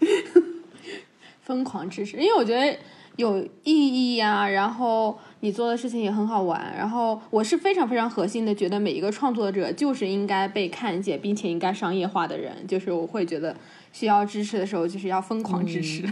[1.42, 2.78] 疯狂支持，因为我觉得
[3.16, 13.54] 有意义呀，然后你做的事情也很好玩，然后我是非常非常核心的，觉得每一个创作者就是应该被看见，并且应该商业化的人，就是我会觉得
[13.92, 16.10] 需要支持的时候，就是要疯狂支持。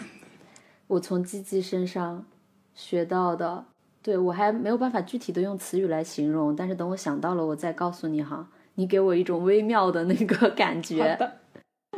[0.88, 2.24] 我从鸡鸡身上
[2.74, 3.64] 学到的，
[4.02, 8.48] 对我还没有办法具体的用词语来形容，但是等我想到了，我再告诉你哈。
[8.76, 11.18] 你给我一种微妙的那个感觉。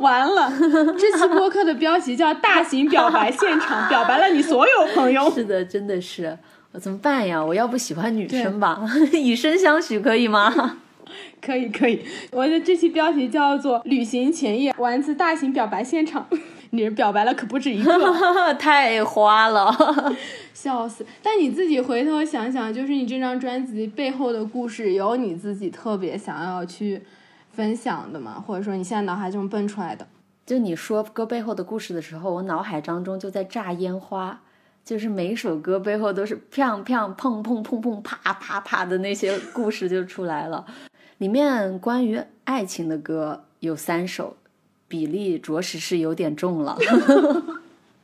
[0.01, 0.51] 完了，
[0.97, 5.29] 这期播客的标题叫“大型表白现场”，表白了你所有朋友。
[5.29, 6.37] 是的，真的是，
[6.71, 7.43] 我怎么办呀？
[7.45, 8.83] 我要不喜欢女生吧？
[9.13, 10.79] 以身相许可以吗？
[11.39, 12.01] 可以，可以。
[12.31, 16.27] 我的这期标题叫做“旅行前夜丸子大型表白现场”。
[16.71, 17.91] 你表白了可不止一个，
[18.55, 19.73] 太花了，
[20.53, 21.05] 笑死！
[21.21, 27.03] 但你自己回头想想，就是你这张专辑背后的故事，有你自己特别想要去
[27.51, 28.43] 分享的吗？
[28.45, 30.07] 或者说你现在脑海中蹦出来的？
[30.45, 34.41] 就你说歌背后的故事的时候，我脑海当中就在炸烟花，
[34.83, 40.65] 就是每一首歌背后都是砰砰砰砰砰砰啪啪啪的那些故事就出来了。
[41.17, 44.37] 里面关于爱情的歌有三首。
[44.91, 46.77] 比例着实是有点重了，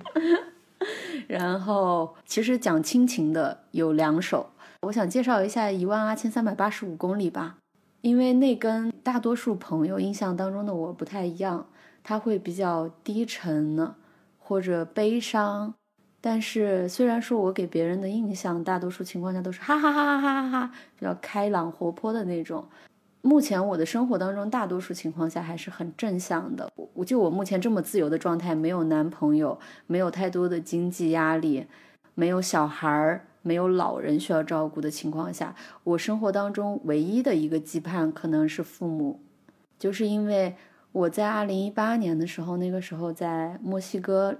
[1.27, 4.51] 然后其实讲亲情的有两首，
[4.83, 7.57] 我想介绍一下《一万八千三百八十五公里》吧，
[7.99, 11.67] 因为那跟大多数朋友印象当中的我不太一样，
[12.01, 13.95] 它会比较低沉呢，
[14.39, 15.73] 或者悲伤，
[16.21, 22.65] 但是虽然说我给别人的印象大多数情况下都是哈哈哈哈哈哈哈，比较开朗活泼的那种。
[23.27, 26.71] 目前我的生活当中，大多数情况下还是很正向的。
[26.93, 31.67] 我就我目前这么自由的状态，没有男朋友，没有太多的经济压力，
[32.15, 35.53] 没有小孩儿，没有老人需要照顾的情况下，
[35.83, 39.19] 我生活当中唯一的一个羁绊可能是父母，
[39.77, 40.55] 就是因为
[40.93, 44.37] 我在二零一八年的时候，那个时候在墨西哥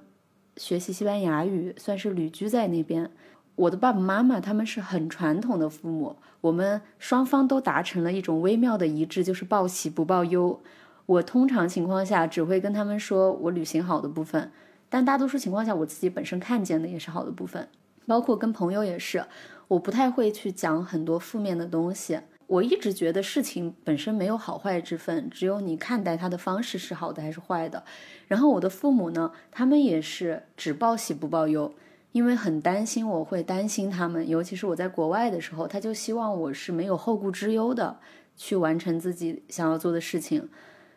[0.56, 3.12] 学习西班牙语，算是旅居在那边。
[3.58, 10.62] 我的爸爸妈妈他们是很传统的父母，我们双方都达成了一种微妙的一致，就是报喜不报忧。
[11.08, 14.52] 我通常情况下只会跟他们说我旅行好的部分，
[14.90, 17.68] 但大多数情况下我自己本身看见的也是好的部分，
[18.06, 19.26] 包括跟朋友也是，
[19.70, 22.20] 我不太会去讲很多负面的东西。
[22.46, 27.84] 我一直觉得事情本身没有好坏之分，只有你看待它的方式是好的还是坏的。
[28.28, 31.74] 然后我的父母呢，他们也是只报喜不报忧。
[32.12, 38.00] 因为很担心，我会担心他们，尤其是我在国外的时候，他就希望我是没有后顾之忧的
[38.36, 40.50] 去完成自己想要做的事情，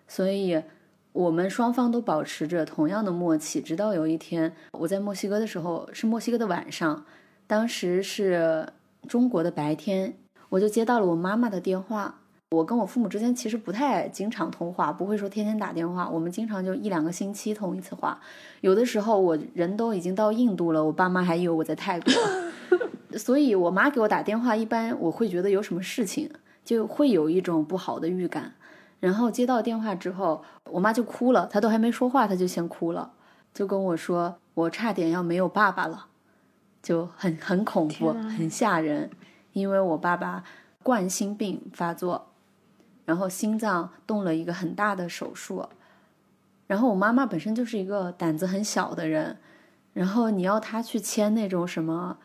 [0.08, 0.62] 所以
[1.12, 3.60] 我们双方都保持着同样的默契。
[3.60, 7.04] 直到有一天，我在墨西哥的时候，是墨西哥的晚上，
[7.46, 8.66] 当时是
[9.08, 10.16] 中国的白天，
[10.48, 12.20] 我就接到了我妈妈的电话。
[12.50, 16.08] 我跟我父母之间其实不太经常通话，不会说天天打电话。
[16.08, 18.20] 我们经常就一两个星期通一次话。
[18.60, 22.12] 有的时候我人都已经到印度了，我爸妈还以为我在泰国。
[23.16, 26.28] 所以我妈给我打电话，一般我会觉得有什么事情，
[26.64, 28.54] 就会有一种不好的预感。
[28.98, 33.12] 然后接到电话之后，我妈就哭了，她都还没说话，她就先哭了，
[33.54, 36.06] 就跟我说我差点要没有爸爸了，
[36.82, 39.08] 就很很恐怖，很吓人，
[39.52, 40.42] 因为我爸爸
[40.82, 42.26] 冠心病发作。
[43.10, 45.66] 然后心脏动了一个很大的手术，
[46.68, 49.38] 然后我妈妈本身就是一个胆子很小的人，
[49.92, 52.18] 然后你要她去签那种什么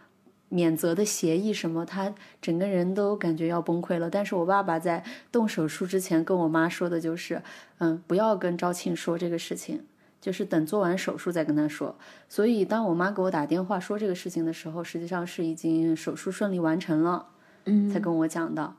[0.48, 4.12] 免责的协议什么，她整个人都感觉要崩溃了。
[4.12, 7.42] 但是我爸爸在动手术之前跟我妈说的就是，
[7.80, 9.84] 嗯，不要跟赵庆说这个事情，
[10.22, 11.98] 就是等做完手术再跟他说。
[12.30, 17.30] 所以当我妈给我打电话说这个事情的时候，实际上是已经手术顺利完成了，
[17.64, 18.76] 嗯，才跟我讲的。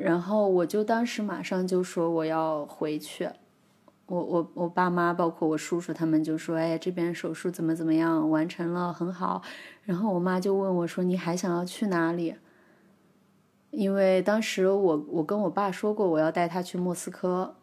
[0.00, 3.28] 然后我就当时马上就说我要回去，
[4.06, 9.42] 我我我爸妈包括我叔叔他们就说，哎，这边手术怎么怎么样完成了很好。
[9.82, 12.36] 然后我妈就问我说，你还想要去哪里？
[13.70, 17.56] 因为当时我我跟我爸说过我要带他去莫斯科，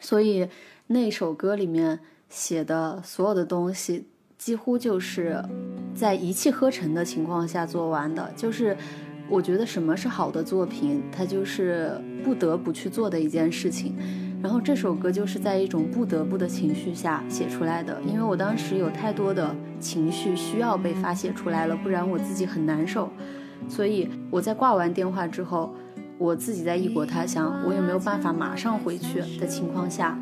[0.00, 0.48] 所以
[0.88, 5.42] 那首歌里面写的所有的东西几乎就是
[5.94, 8.76] 在一气呵成的情况下做完的，就是。
[9.30, 11.92] 我觉得什么是好的作品，它就是
[12.24, 13.94] 不得不去做的一件事情。
[14.42, 23.10] 然后这首歌就是在一种不得不的情绪下写出来的，因为我当时有太多的情绪需要被发泄出来了，不然我自己很难受。
[23.68, 25.74] 所以我在挂完电话之后，
[26.16, 30.16] 我自己在异国他乡，我也没有办法马上回去的情况下，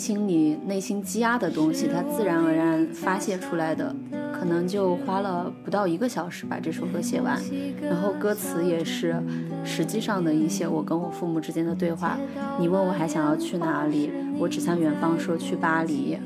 [0.00, 3.94] 心里内心积压的东西，它自然而然发泄出来的。
[4.32, 7.38] 可能就花了不到一个小时把这首歌写完，
[7.82, 9.22] 然后歌词也是
[9.62, 12.16] 实际上的一些我跟我父母之间的对话。
[12.58, 16.16] 你问我还想要去哪里，我指向远方说去巴黎。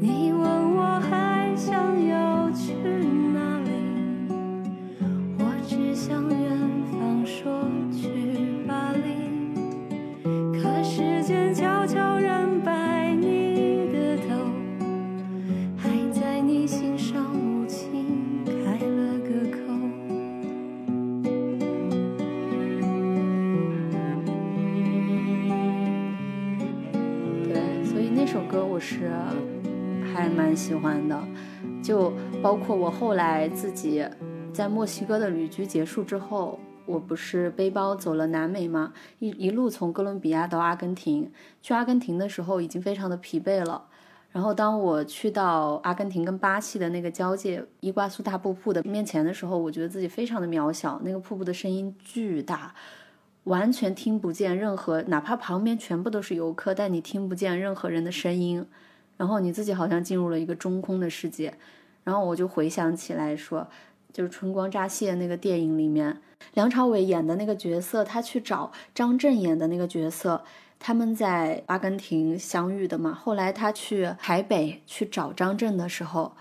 [0.00, 0.42] 你问
[0.76, 1.72] 我还想
[2.08, 2.72] 要去
[3.32, 3.70] 哪里，
[5.38, 6.58] 我指向远
[6.90, 7.55] 方说
[28.76, 31.18] 那首歌我是还蛮喜欢的，
[31.82, 32.12] 就
[32.42, 34.06] 包括我后来自己
[34.52, 38.92] 在墨西哥的旅居结束之后，我不是背包走了南美吗？
[39.18, 43.86] 一一路从哥伦比亚到阿根廷，去阿根廷的时候已经非常的疲惫了。
[44.30, 51.00] 然后当我去到阿根廷跟巴西的那个交界伊瓜苏大瀑布的面前的时候，我觉得自己非常的渺小。
[51.02, 52.74] 那个瀑布的声音巨大，
[53.46, 58.66] 完全听不见任何，哪怕旁边全部都是游客，但你听不见任何人的声音。
[59.16, 61.54] 然后你自己好像进入了一个中空的世界。
[62.04, 63.68] 然后我就回想起来说，
[64.12, 66.20] 就是《春光乍泄》那个电影里面，
[66.54, 70.44] 梁朝伟演的那个角色，他去找张震演的那个角色。
[70.78, 76.36] 他们在阿根廷相遇的嘛，后来他去台北去找张震的时候，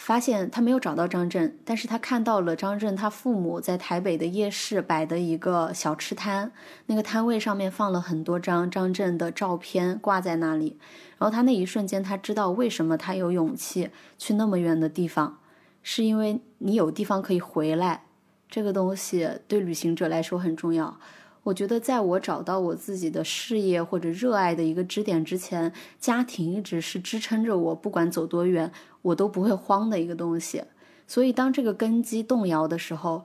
[0.00, 6.50] 发现他没有找到张震，但是他看到了张震他父母在台北的夜市摆的一个小吃摊，
[6.86, 10.78] 那个摊位上面放了很多张张震的照片挂在那里，
[11.18, 15.38] 然后他那一瞬间他知道为什么他有勇气去那么远的地方，
[15.82, 18.04] 是因为你有地方可以回来，
[18.48, 20.98] 这个东西对旅行者来说很重要。
[21.42, 28.70] 我觉得，在我找到我自己的事业或者热爱的一个支点之前，家庭一直是支撑着我，不管走多远，
[29.02, 30.62] 我都不会慌的一个东西。
[31.06, 33.24] 所以当这个根基动摇的时候，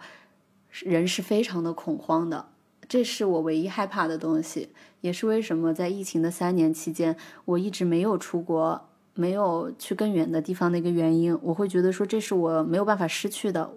[0.83, 2.47] 人是非常的恐慌的。
[2.87, 4.69] 这是我唯一害怕的东西，
[5.01, 11.37] 也是为什么在疫情的三年期间，我一直没有出国，没有去更远的地方的一个原因。
[11.41, 13.73] 我会觉得说，这是我没有办法失去的，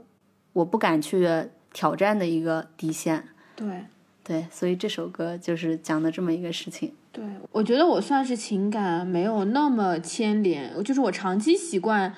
[0.53, 1.27] 我不敢去
[1.73, 3.29] 挑战的一个底线。
[3.57, 3.87] 对
[4.29, 6.93] 对，所以这首歌就是讲的这么一个事情。
[7.11, 12.15] 对，我觉得我算是情感没有那么牵连，就是我长期习惯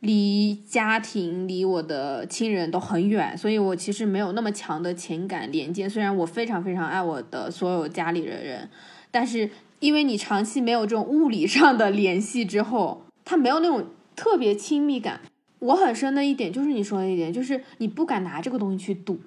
[0.00, 5.88] 离家庭、离我的亲人都很远，所以我其实没有那么强的情感连接。
[5.88, 8.68] 虽然我非常非常爱我的所有家里的人，
[9.12, 13.86] 但是因为你长期没有这种物理上的联系之后，他没有那种
[14.16, 15.20] 特别亲密感。
[15.60, 19.20] 我很深的一点就是你说的一点，就是你不敢拿这个东西去赌。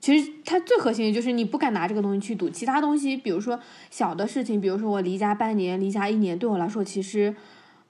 [0.00, 3.58] 其实它最核心的就是你不敢拿这个东西去赌，其他东西，比如说
[3.90, 7.34] 小的事情，比如说我离家半年、离家一年，对我来说，其实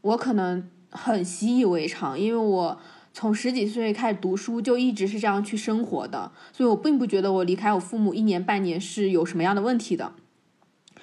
[0.00, 2.80] 我可能很习以为常，因为我
[3.12, 10.12] 从十几岁开始读书，就一直是这样去生活的，所以我并不觉得我离开我父母一年半年是有什么样的问题的，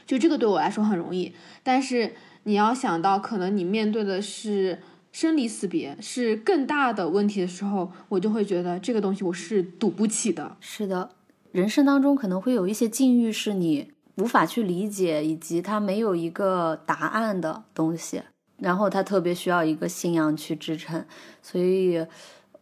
[0.08, 1.34] 就这个对我来说很容易。
[1.62, 4.80] 但是你要想到，可能你面对的是
[5.16, 10.58] 生离死别，是更大的问题的时候，我就会觉得这个东西我是赌不起的。
[10.60, 11.10] 是的，
[11.54, 18.24] 人生当中可能会有一些境遇是你无法去理解，以及它没有一个答案的东西，
[18.58, 21.06] 然后它特别需要一个信仰去支撑。
[21.42, 22.06] 所以，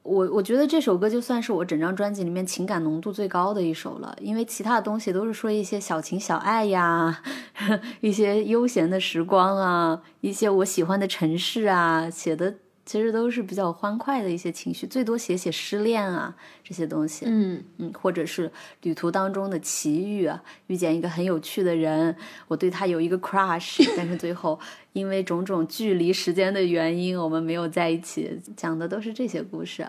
[0.04, 7.22] 我我觉得这首歌就算是我整张专辑里面情感浓度最高的一首了，因为其他的东西都是说一些小情小爱呀，
[8.02, 12.54] 一些悠闲的时光啊，一些我喜欢的城市啊，写的
[12.86, 17.26] 其实都是比较欢快的一些情绪，最多写写失恋啊这些东西。
[17.28, 22.16] 嗯嗯，或者是旅途当中的奇遇啊，遇见一个很有趣的人，
[22.48, 24.60] 我对他有一个 crush， 但是最后
[24.92, 28.42] 因为种种距离、时间的原因，我们没有在一起。
[28.58, 29.88] 讲的都是这些故事。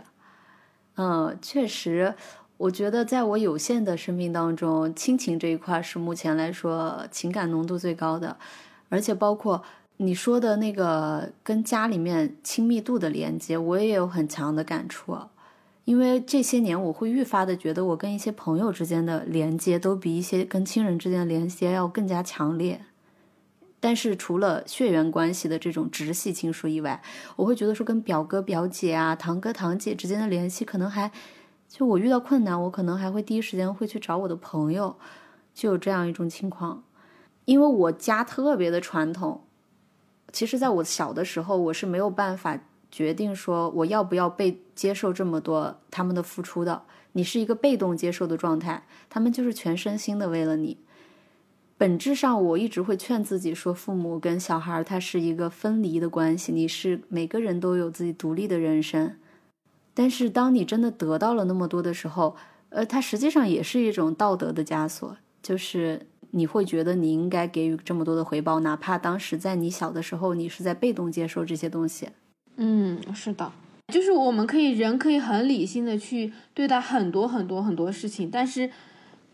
[0.96, 2.14] 嗯，确实，
[2.56, 8.36] 我觉得在我有限的生命当中，亲情这一块是目前来说情感浓度最高的，
[8.88, 9.64] 而且包括
[9.98, 15.16] 你说的那个跟家里面亲密度的连接，我也有很强的感触。
[15.84, 22.80] 因为这些年，我会愈发的觉得，我跟一些朋友之间的连接，都比一些跟亲人之间的连接要更加强烈。
[23.80, 27.02] 但是除了血缘关系的这种直系亲属以外，
[27.36, 31.12] 我会觉得说跟表哥表姐啊、堂哥堂姐之间的联系，可能还
[31.68, 34.96] 就我遇到困难，我可能还会第一时间会去找我的朋友，
[35.54, 36.82] 就有这样一种情况。
[37.44, 39.43] 因为我家特别的传统，
[40.34, 42.58] 其实在我小的时候，我是没有办法
[42.90, 46.82] 决定说我要不要被接受这么多他们的付出的。
[47.12, 50.78] 你是一个被动接受的状态，他们就是全身心的为了你。
[51.78, 59.16] 本质上，我一直会劝自己说，父母跟小孩他是一个分离的关系，你是每个人都有自己独立的人生。
[59.94, 62.34] 但是，当你真的得到了那么多的时候，
[62.70, 72.08] 呃，它实际上也是一种道德的枷锁，就是你会觉得你应该给予这么多的回报，哪怕当时在你小的时候，你是在被动接受这些东西。
[72.56, 73.52] 嗯，是的，
[73.92, 78.70] 就是我们可以人可以很理性的去对待很多很多很多事情，但是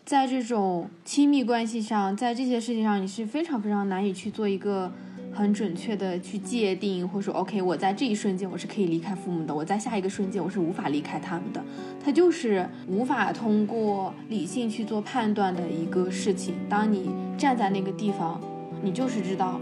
[0.05, 4.93] 在这种亲密关系上，在这些事情上，你是非常非常难以去做一个
[5.33, 11.65] 很准确的去界定，或者说，OK，我在这一瞬间我是可以离开父母的，我在下一个瞬间我是无法离开他们的，
[12.05, 16.55] 它就是无法通过理性去做判断的一个事情。
[16.69, 18.41] 当你站在那个地方，
[18.83, 19.61] 你就是知道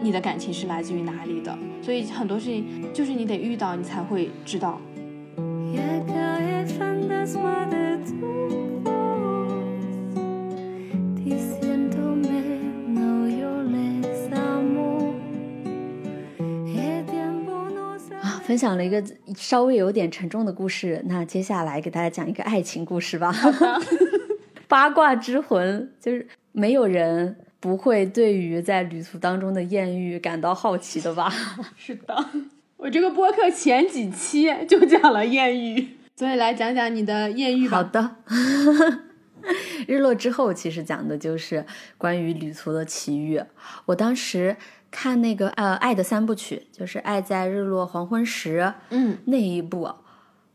[0.00, 2.64] 你的感情是来自于哪里的，所以很多事情
[2.94, 4.80] 就是你得遇到，你才会知道。
[18.50, 19.00] 分享了一个
[19.36, 23.32] 稍微有点沉重的故事，那接下来给大家讲一个爱情故事吧。
[24.66, 31.32] 八卦之魂就是没有人不会对于在旅途当中的艳遇感到好奇的吧？
[31.78, 32.26] 是的，
[32.76, 35.86] 我这个播客前几期就讲了艳遇，
[36.18, 37.76] 所以来讲讲你的艳遇吧。
[37.76, 38.16] 好的。
[39.86, 41.64] 日落之后，其实讲的就是
[41.96, 43.40] 关于旅途的奇遇。
[43.86, 44.56] 我当时
[44.90, 48.60] 看那个呃《爱的三部曲》，就是《爱在日落黄昏时》
[48.90, 49.88] 嗯，那一部，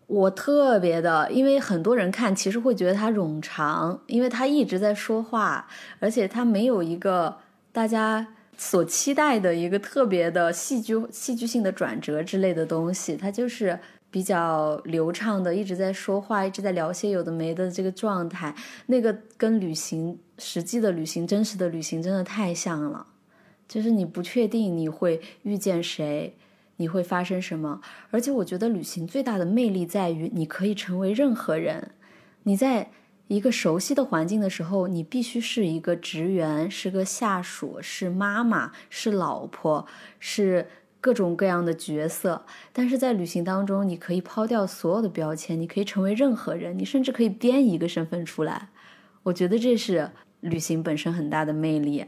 [0.08, 5.68] 我特别的，因为很多人看其实会觉得它冗长，因为他一直在说话，
[6.00, 7.38] 而且他没有一个
[7.72, 8.28] 大家
[8.58, 13.80] 所期待的一个特别的戏剧戏剧性的转折之类的东西，它就是
[14.12, 18.54] 比较流畅的，一直在说话，一直在聊些有的没的这个状态，
[18.86, 23.08] 那个跟旅行实际的旅行、真实的旅行真的太像了。
[23.68, 26.36] 就是你不确定你会遇见谁，
[26.78, 27.82] 你会发生什么。
[28.12, 31.92] 而且我觉得旅行最大的魅力在于，你可以成为任何人。
[32.44, 32.92] 你在
[33.28, 39.88] 一个熟悉的环境的时候，你必须是一个职员，是个下属，是妈妈，是老婆，
[40.20, 40.68] 是
[41.02, 42.46] 各种各样的角色。
[42.72, 48.70] 但是在旅行当中，你可以抛掉所有的标签，你可以成为任何人，你甚至可以编一个身份出来。
[49.24, 50.12] 我觉得这是
[50.42, 52.06] 旅行本身很大的魅力。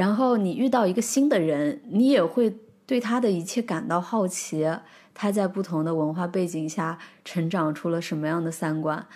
[0.00, 4.66] 然后你遇到一个新的人，你也会对他的一切感到好奇。
[5.12, 9.06] 他在不同的文化背景下成长出了什么样的三观？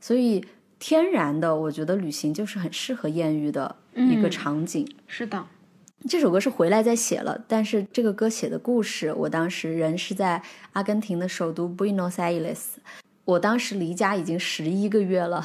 [0.00, 0.42] 所以
[0.78, 4.88] 天然的，我觉得旅行就是很适合艳遇的一个场景。
[5.06, 5.44] 是的，
[6.08, 12.60] 这首歌是回来再写了，但是这个歌写的故事，我当时人是在阿根廷的首都 Buenos Aires，
[13.26, 15.44] 我当时离家已经十一个月了，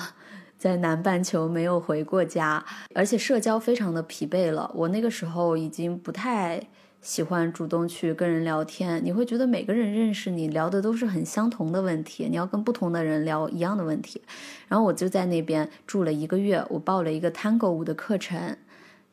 [0.66, 4.72] 在南半球没有回过家，而且社交非常的疲惫了。
[4.74, 6.60] 我那个时候已经不太。
[7.04, 14.20] 喜欢主动去跟人聊天，你会觉得每个人认识你聊的都是很相同的问题，你要跟不同的人聊一样的问题。
[14.68, 18.58] 然后我就在那边住了一个月，我报了一个 Tango 舞的课程。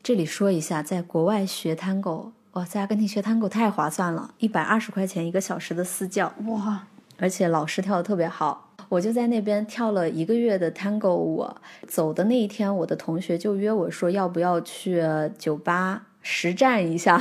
[0.02, 6.86] 这里说一下，在国外学 Tango，哇，在阿根廷学 Tango 太划算了，一百二十块钱一个小时的私教，哇，
[7.18, 8.61] 而且老师跳的特别好。
[8.92, 11.48] 我就在那边跳了一个月的 Tango 舞。
[11.86, 15.02] 走的那一天，我的同学就约我说，要不要去
[15.38, 17.18] 酒吧实战一下。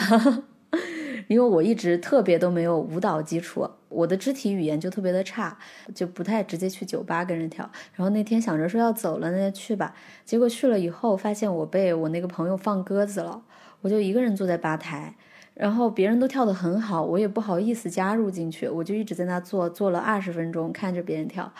[1.30, 5.58] 因为我一直特别都没有舞蹈基础，我的肢体语言就特别的差，
[5.96, 7.70] 就不太直接去酒吧跟人跳。
[7.94, 9.96] 然后那天想着说要走了，那就去吧。
[10.26, 13.42] 结果去了以后，发现我被我那个朋友放鸽子了，
[13.80, 15.16] 我就一个人坐在吧台，
[15.54, 21.52] 然后别人都跳得很好，我也不好意思加入进去，我就一直在那坐，坐了二十分钟看着别人跳。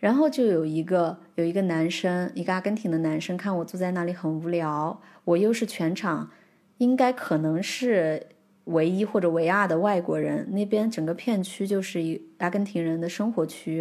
[0.00, 6.30] 然后就有一个有一个男生，一个阿根廷的男生，看我坐在那里很无聊，我又是全场
[6.78, 8.26] 应该可能是。
[8.66, 13.80] 唯一或者唯二的外国人，那边整个片区就是一阿根廷人的生活区域，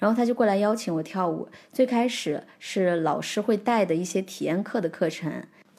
[0.00, 1.48] 然后他就过来邀请我跳舞。
[1.72, 5.32] 最开始是老师会带的一些体验课的课程，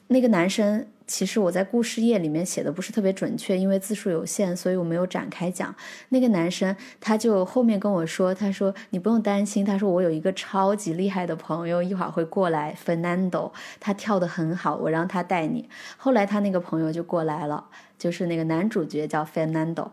[0.07, 0.87] 那个男生。
[1.11, 5.75] 其实我在故事页里面写的不是特别准确，因为字数有限，所以我没有展开讲。
[6.07, 13.51] 那个男生他就后面跟我说：“他说你不用担心，他说我有一个超级厉害的朋友，一会儿会过来，Fernando，
[13.81, 17.65] 他跳得很好，我让他带你。”后来他那个朋友就过来了，
[17.99, 19.89] 就是那个男主角叫 Fernando，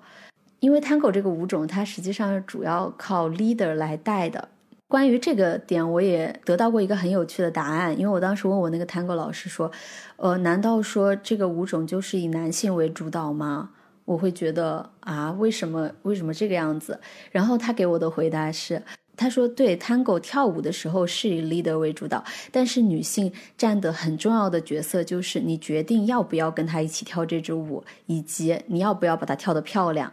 [0.61, 4.49] 因为 Tango 这个舞种，它实际上主要靠 leader 来带的。
[4.89, 7.99] 关于这个点，我也得到过一个很有趣的答案。
[7.99, 9.71] 因为我当时问我那个 Tango 老师说
[10.17, 13.71] ：“呃，难道说这个舞种就是以男性为主导吗？”
[14.07, 16.99] 我会觉得啊，为什么为什么这个样子？
[17.31, 18.83] 然后他给我的回答是：
[19.15, 30.11] 他说，对，Tango 跳舞的时候是以 leader 为主导，但是女性占的很重要的角色就是你决定要不要跟他一起跳这支舞，以及你要不要把它跳得漂亮。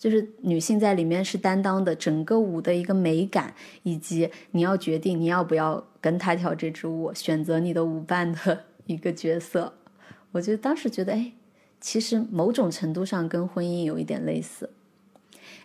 [0.00, 9.74] 就是女性在里面是担当的整个舞的一个美感，以及你要决定你要不要跟他跳这支舞，选择你的舞伴的 一个角色。
[10.32, 11.32] 我就当时觉得，哎，
[11.82, 14.70] 其实某种程度上跟婚姻有一点类似。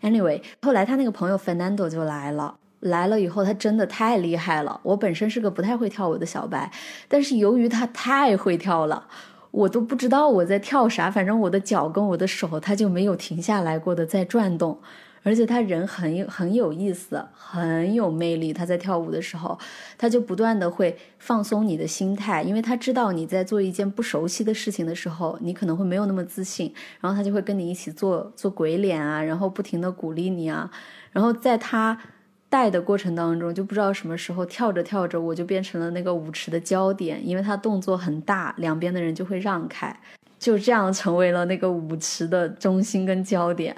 [0.02, 4.82] Anyway，后来他那个朋友 Fernando 就来了，来了以后他真的太厉害了。
[4.84, 6.70] 我本身是个不太会跳舞的小白，
[7.08, 9.08] 但是由于他太会跳了。
[9.56, 14.78] 我都不知道我在跳啥，反正我的脚跟我的手，他就没有停下来过的在转动，
[15.24, 18.52] 而且他人很有很有意思，很有魅力。
[18.52, 19.58] 他在跳舞的时候，
[19.98, 30.70] 他就不断的会放松你的心态，因为他知道你在做一件不熟悉的事情的时候，你可能会没有那么自信，然后他就会跟你一起做做鬼脸啊，然后不停的鼓励你啊，
[31.14, 31.98] 然后在他。
[32.50, 40.00] 带的过程当中，就不知道什么时候跳着跳着，我就变成了那个舞池的焦点，因为他动作很大，两边的人就会让开，
[40.40, 43.76] 就这样成为了那个舞池的中心跟焦点。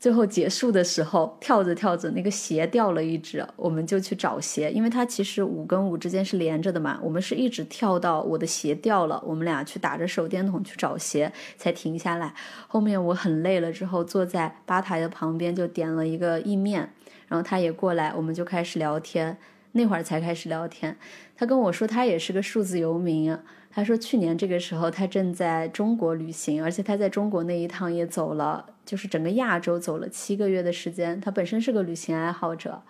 [0.00, 6.98] 最后结束的时候，跳着跳着，那个鞋掉了一只，我们就去找鞋，因为它其实舞跟舞之间是连着的嘛。
[7.02, 12.34] 我们是一直跳到我的鞋掉了，我们俩去打着手电筒去找鞋，才停下来。
[12.68, 16.92] 后面我很累了之后，坐在吧台的旁边就点了一个意面。
[17.34, 19.36] 然后他也过来，我们就开始聊天。
[19.72, 20.96] 那会儿才开始聊天，
[21.36, 23.36] 他跟我说他也是个数字游民。
[23.72, 31.20] 他说去年这个时候他正在中国旅行，而且他在中国那一趟也走了，就是整个亚洲走了七个月的时间。
[31.20, 32.80] 他本身是个旅行爱好者，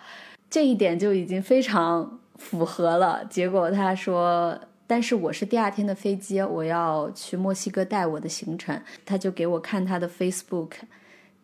[0.51, 3.25] 这一点就已经非常符合了。
[3.31, 8.79] 结果他说，但是我是第二天的飞机，我要去墨西哥带我的行程。
[9.07, 10.73] 他就给我看他的 Facebook，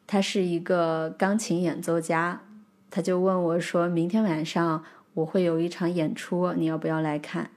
[0.06, 2.42] 他是一个钢琴演奏家。
[2.90, 4.84] 他就问我说：“明天晚上
[5.14, 7.50] 我会有一场演出，你要不要来看？”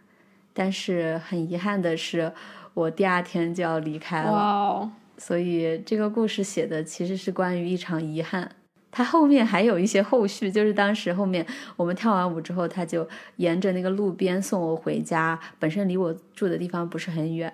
[0.54, 2.32] 但是很遗憾的是，
[2.76, 4.92] 我第二天就要离开了。
[5.18, 8.52] 所以这个故事写的其实是关于一场遗憾。
[8.92, 11.44] 他后面还有一些后续，就是当时后面
[11.76, 13.08] 我们跳完舞之后，他就
[13.38, 17.52] 沿着那个路边送我回家，本身离我住的地方不是很远。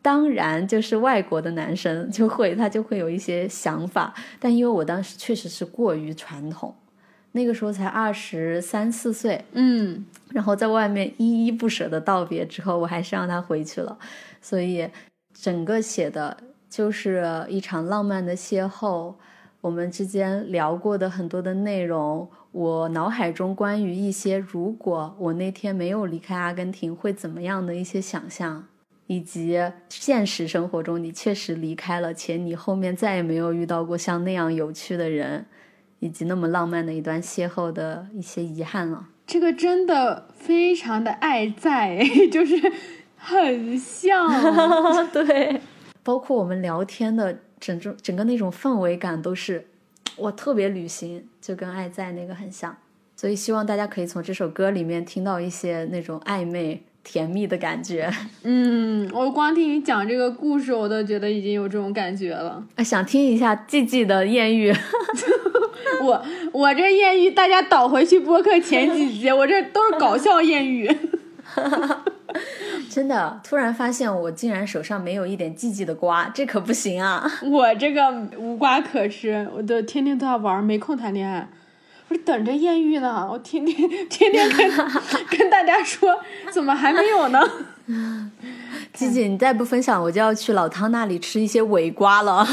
[0.00, 6.72] 当然，就是外国的男生就会他就会有一些想法，但因为我当时确实是过于传统，
[7.36, 13.96] 那个时候才二十三四岁，嗯，然后在外面依依不舍的道别之后，我还是让他回去了，
[14.40, 14.88] 所以
[15.32, 16.34] 整个写的
[16.68, 19.14] 就是一场浪漫的邂逅。
[19.60, 28.64] 我们之间聊过的很多的内容，我脑海中关于一些如果我那天没有离开阿根廷会怎么样的一些想象，
[29.08, 35.44] 以及现实生活中你确实离开了，且你后面再也没有遇到过像那样有趣的人，
[36.00, 39.06] 以及那么浪漫的一段邂逅的一些遗憾了。
[39.26, 42.72] 这个真的非常的爱在， 就是
[43.16, 44.30] 很像。
[45.12, 45.60] 对，
[46.02, 49.66] 包括我们聊天的整种整个那种氛围感都是，
[50.16, 52.76] 我特别旅行，就跟爱在那个很像。
[53.16, 58.12] 所以希望大家可以从这首歌里面听到一些那种暧昧甜蜜的感觉。
[58.44, 62.62] 嗯，我光听你讲这个故事，我都觉得已经有这种感觉了。
[62.76, 64.70] 啊，想听一下季季的艳遇，
[66.02, 66.22] 我
[66.52, 70.90] 我这艳遇，大家倒回去播客前几集，我这都是搞笑艳遇。
[72.90, 77.30] 真的突然发现我竟然手上没有一点季季的瓜，这可不行啊！
[77.50, 81.48] 我这个无瓜可吃，我都天天都要玩，没空谈恋爱。
[82.08, 84.70] 我是等着艳遇呢，我天天天天跟
[85.38, 86.16] 跟大家说，
[86.52, 87.40] 怎么还没有呢？
[88.92, 92.46] 季季，你再不分享，我就要去老汤那里吃一些尾瓜了。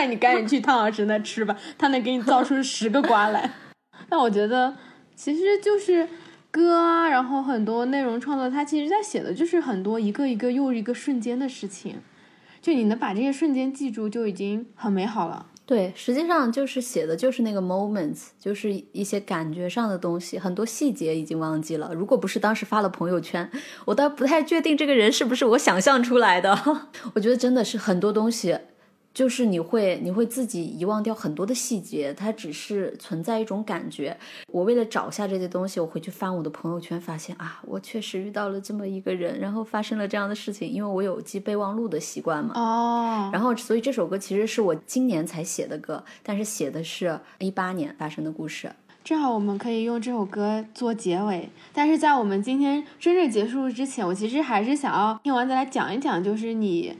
[0.00, 3.50] 那你赶紧去汤老师那吃吧，他能给你造出十个瓜来。
[4.08, 4.74] 那我觉得
[5.14, 6.08] 其实就是
[6.50, 12.00] 歌啊，然后很多内容创作，它其实在写的就是很多一个一个又一个瞬间的事情。
[12.62, 15.46] 就你能把这些瞬间记住，就已经很美好了。
[15.64, 21.94] 对，实际上就是写的就是那个 moments，就是一些感觉上的东西，很多细节已经忘记了。
[21.94, 23.48] 如果不是当时发了朋友圈，
[23.84, 26.58] 我倒不太确定这个人是不是我想象出来的。
[27.14, 28.58] 我觉得真的是很多东西，
[29.12, 34.16] 就是你会你会自己遗忘掉很多的细节，它只是存在一种感觉。
[34.48, 42.52] 我为了找下这些东西，我回去翻我的朋友圈，发现啊，我确实遇到了这么一个人，然后发生了这样的事情，因为我有记备忘录的习惯嘛。
[42.54, 48.70] 哦，然后，所以这首歌其实是我今年才写的歌，但是写的是一八年发生的故事。
[49.02, 51.48] 正好我们可以用这首歌做结尾。
[51.72, 56.94] 但是在我们今天真正结束之前，我其实还是想要听完再来讲一讲，就是你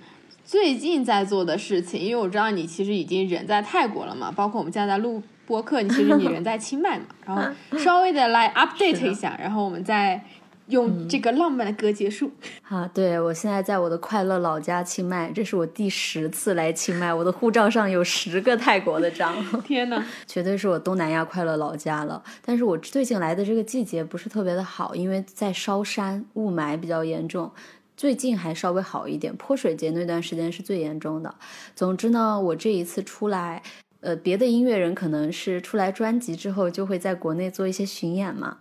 [0.50, 2.00] 最近在做的事情。
[2.00, 7.04] 因为我知道你其实已经人在泰国了嘛，包括我们现在在录播客，你其实你人在清迈嘛。
[7.24, 7.44] 然后
[7.78, 10.20] 稍微的来 update 一下，然后我们再
[10.66, 12.32] 用这个浪漫的歌结束。
[12.68, 19.32] 啊，对我现在在我的快乐老家清迈，这是我第十次来清迈，我的护照上有十个泰国的章，
[19.62, 22.20] 天呐，绝对是我东南亚快乐老家了。
[22.44, 27.52] 但是我最近来的这个季节不是特别的好，因为在烧山，雾霾比较严重。
[28.00, 31.34] 最近还稍微好一点，泼水节那段时间是最严重的。
[31.76, 33.62] 总之呢，我这一次出来，
[34.00, 38.56] 呃，别的音乐人可能是出来专辑之后就会在国内做一些巡演嘛，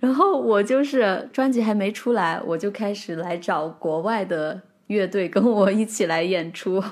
[0.00, 6.84] 然后我就是专辑还没出来，我就开始来找国外的乐队跟我一起来演出。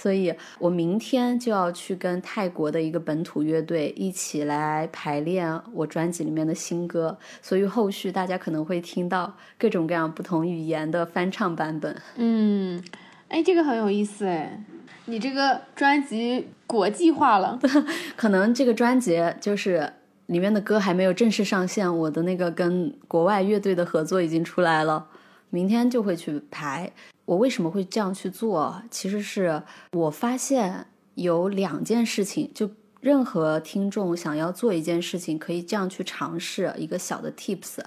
[0.00, 11.94] 所以我明天就要去跟泰国的一个本土乐队一起来排练我专辑里面的新歌，所以后续大家可能会听到各种各样不同语言的翻唱版本。
[12.16, 12.82] 嗯，
[13.28, 14.64] 哎，这个很有意思哎，
[15.04, 17.60] 你这个专辑国际化了。
[18.16, 19.92] 可能这个专辑就是
[20.26, 25.08] 里面的歌还没有正式上线，我的那个跟国外乐队的合作已经出来了，
[25.50, 26.90] 明天就会去排。
[27.30, 28.82] 我为什么会这样去做？
[28.90, 29.62] 其实是
[29.92, 32.68] 我发现有两件事情，就
[33.00, 37.78] 任何听众想要做一件事情，可以这样去尝试一个小的 tips，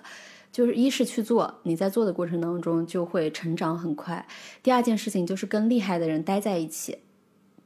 [0.49, 4.25] 就是一是去做，你在做的过程当中就会成长很快；
[4.63, 6.99] 第二件事情就是跟厉害的人待在一起，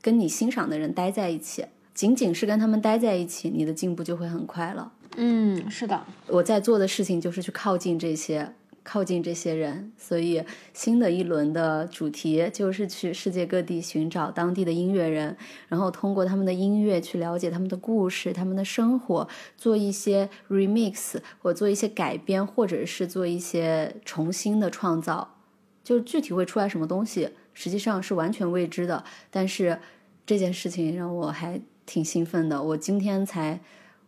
[0.01, 1.63] 跟你欣赏的人待在一起，
[1.93, 4.91] 仅仅是跟他们待在一起，你的进步就会很快了。
[5.15, 8.55] 嗯，是的，我在做的事情就是去靠近这些。
[8.87, 10.41] 靠近这些人，所以
[10.73, 15.35] 新的一轮的主题就是去世界各地寻找当地的音乐人，
[15.67, 19.27] 然后通过他们的音乐去了解他们的故事、他们的生活，
[19.57, 25.35] 做一些 remix 或做一些改编，或者是做一些重新的创造。
[25.83, 29.03] 就具体会出来什么东西，实际上是完全未知的。
[29.29, 29.79] 但是
[30.25, 32.63] 这件事情让我还挺兴奋的。
[32.63, 33.59] 我今天才，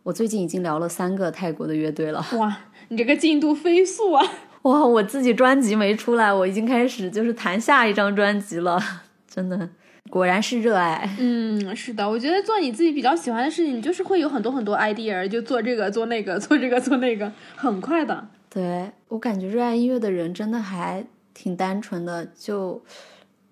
[0.04, 2.24] 我最近已经聊了三个泰国的乐队了。
[2.38, 4.24] 哇，你这个进度飞速啊！
[4.62, 8.78] 哇，我自己专辑没出来，我已经开始就是谈下一张专辑了，
[9.26, 9.68] 真的，
[10.10, 11.08] 果然是热爱。
[11.18, 18.28] 嗯，是的，我觉得做你自己比较喜欢的事情，你就是会有很多很多 idea，就做这个做那个，做这个做那个，很快的。
[18.50, 22.82] 对我感觉热爱音乐的人真的还挺单纯的，就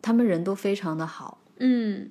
[0.02, 1.38] 他们人都非常的好。
[1.60, 2.10] 嗯，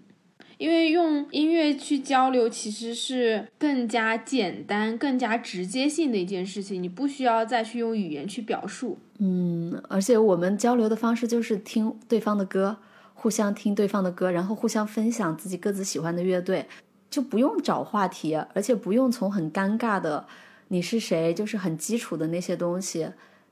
[0.58, 8.98] 因为用音乐去交流，其实是更加简单、更加直接性的一件事情，你不需要再去用语言去表述。
[9.20, 12.78] 嗯，而且我们交流的方式就是听对方的歌，
[13.14, 16.68] 互相听对方的歌，然后互相分享自己各自喜欢的乐队，
[17.10, 20.26] 就不用找话题，而且不用从很尴尬的
[20.70, 23.08] 你是谁，就是很基础的那些东西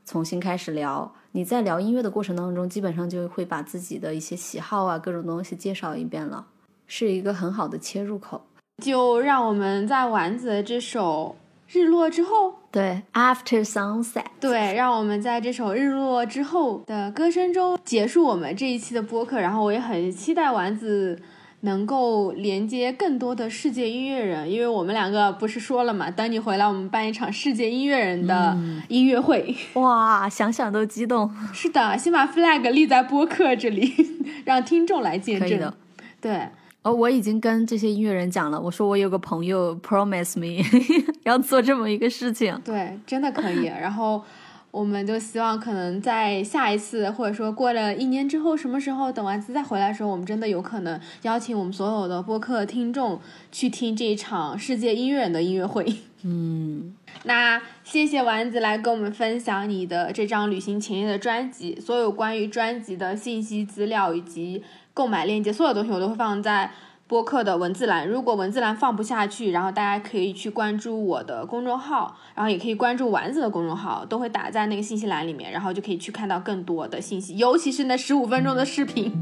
[0.06, 1.14] 重新开始聊。
[1.32, 6.48] 你在聊音乐的过程当中，基本上就会把自己的一些喜好啊，各种东西介绍一遍了，
[6.88, 8.42] 是一个很好的切入口。
[8.84, 11.36] 就让我们在丸子的这首
[11.80, 12.50] 《日落之后》。
[12.72, 14.26] 对，After Sunset。
[14.42, 19.40] 对，让我们在这首日落之后的歌声中结束我们这一期的播客。
[19.40, 21.18] 然后我也很期待丸子
[21.62, 28.58] 能够连接更多的世界音乐人，因为我们两个不是说了嘛，等你回来，我们办一场世界音乐人的
[28.90, 29.56] 音乐会。
[29.76, 31.34] 哇，想想都激动。
[31.54, 33.94] 是的，先把 flag 立在播客这里，
[34.44, 35.48] 让听众来见证。
[35.48, 35.74] 可以的。
[36.20, 36.50] 对。
[36.86, 40.64] 哦，我已经跟这些音乐人讲了，我说我有个朋友 promise me
[41.26, 42.62] 要做这么一个事情。
[42.64, 43.66] 对，真的可以。
[43.66, 44.22] 然后
[44.70, 53.20] 我们就希望可能在下一次，或者说过了一年之后，什么时候等丸子再回来的时候，我们真的有可能邀请我们所有的播客听众
[53.52, 55.92] 去听这一场世界音乐人的音乐会。
[56.22, 64.62] 嗯，那谢谢丸子来跟我们分享你的这张旅行前夜的专辑，所有关于专辑的信息资料以及。
[64.96, 66.72] 购买链接，所有东西我都会放在
[67.08, 68.08] 播客的文字栏。
[68.08, 79.14] 如果文字栏放不下去，然后大家可以去关注我的公众号，然后也可以关注丸子的公众号，都会打在那个信息栏里面，然后就可以去看到更多的信息，尤其是那十五分钟的视频，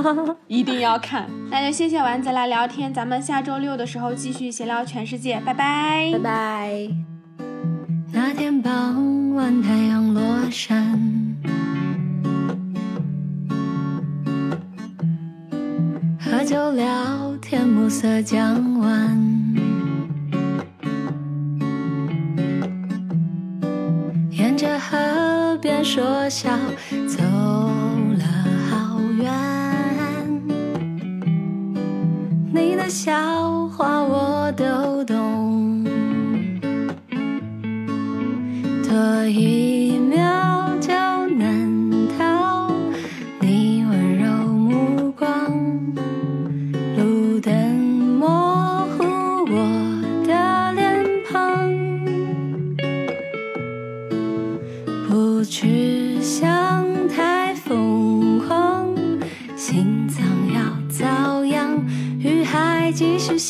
[0.46, 1.26] 一定要看。
[1.50, 6.88] 那就谢谢丸子来聊天，咱们下周六的时候继续闲聊全世界，拜拜，拜拜。
[8.12, 11.00] 那天傍晚，太阳落山。
[16.32, 19.18] 喝酒聊天，暮色将晚。
[24.30, 26.50] 沿着河边说笑，
[27.06, 27.22] 走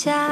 [0.02, 0.31] 下，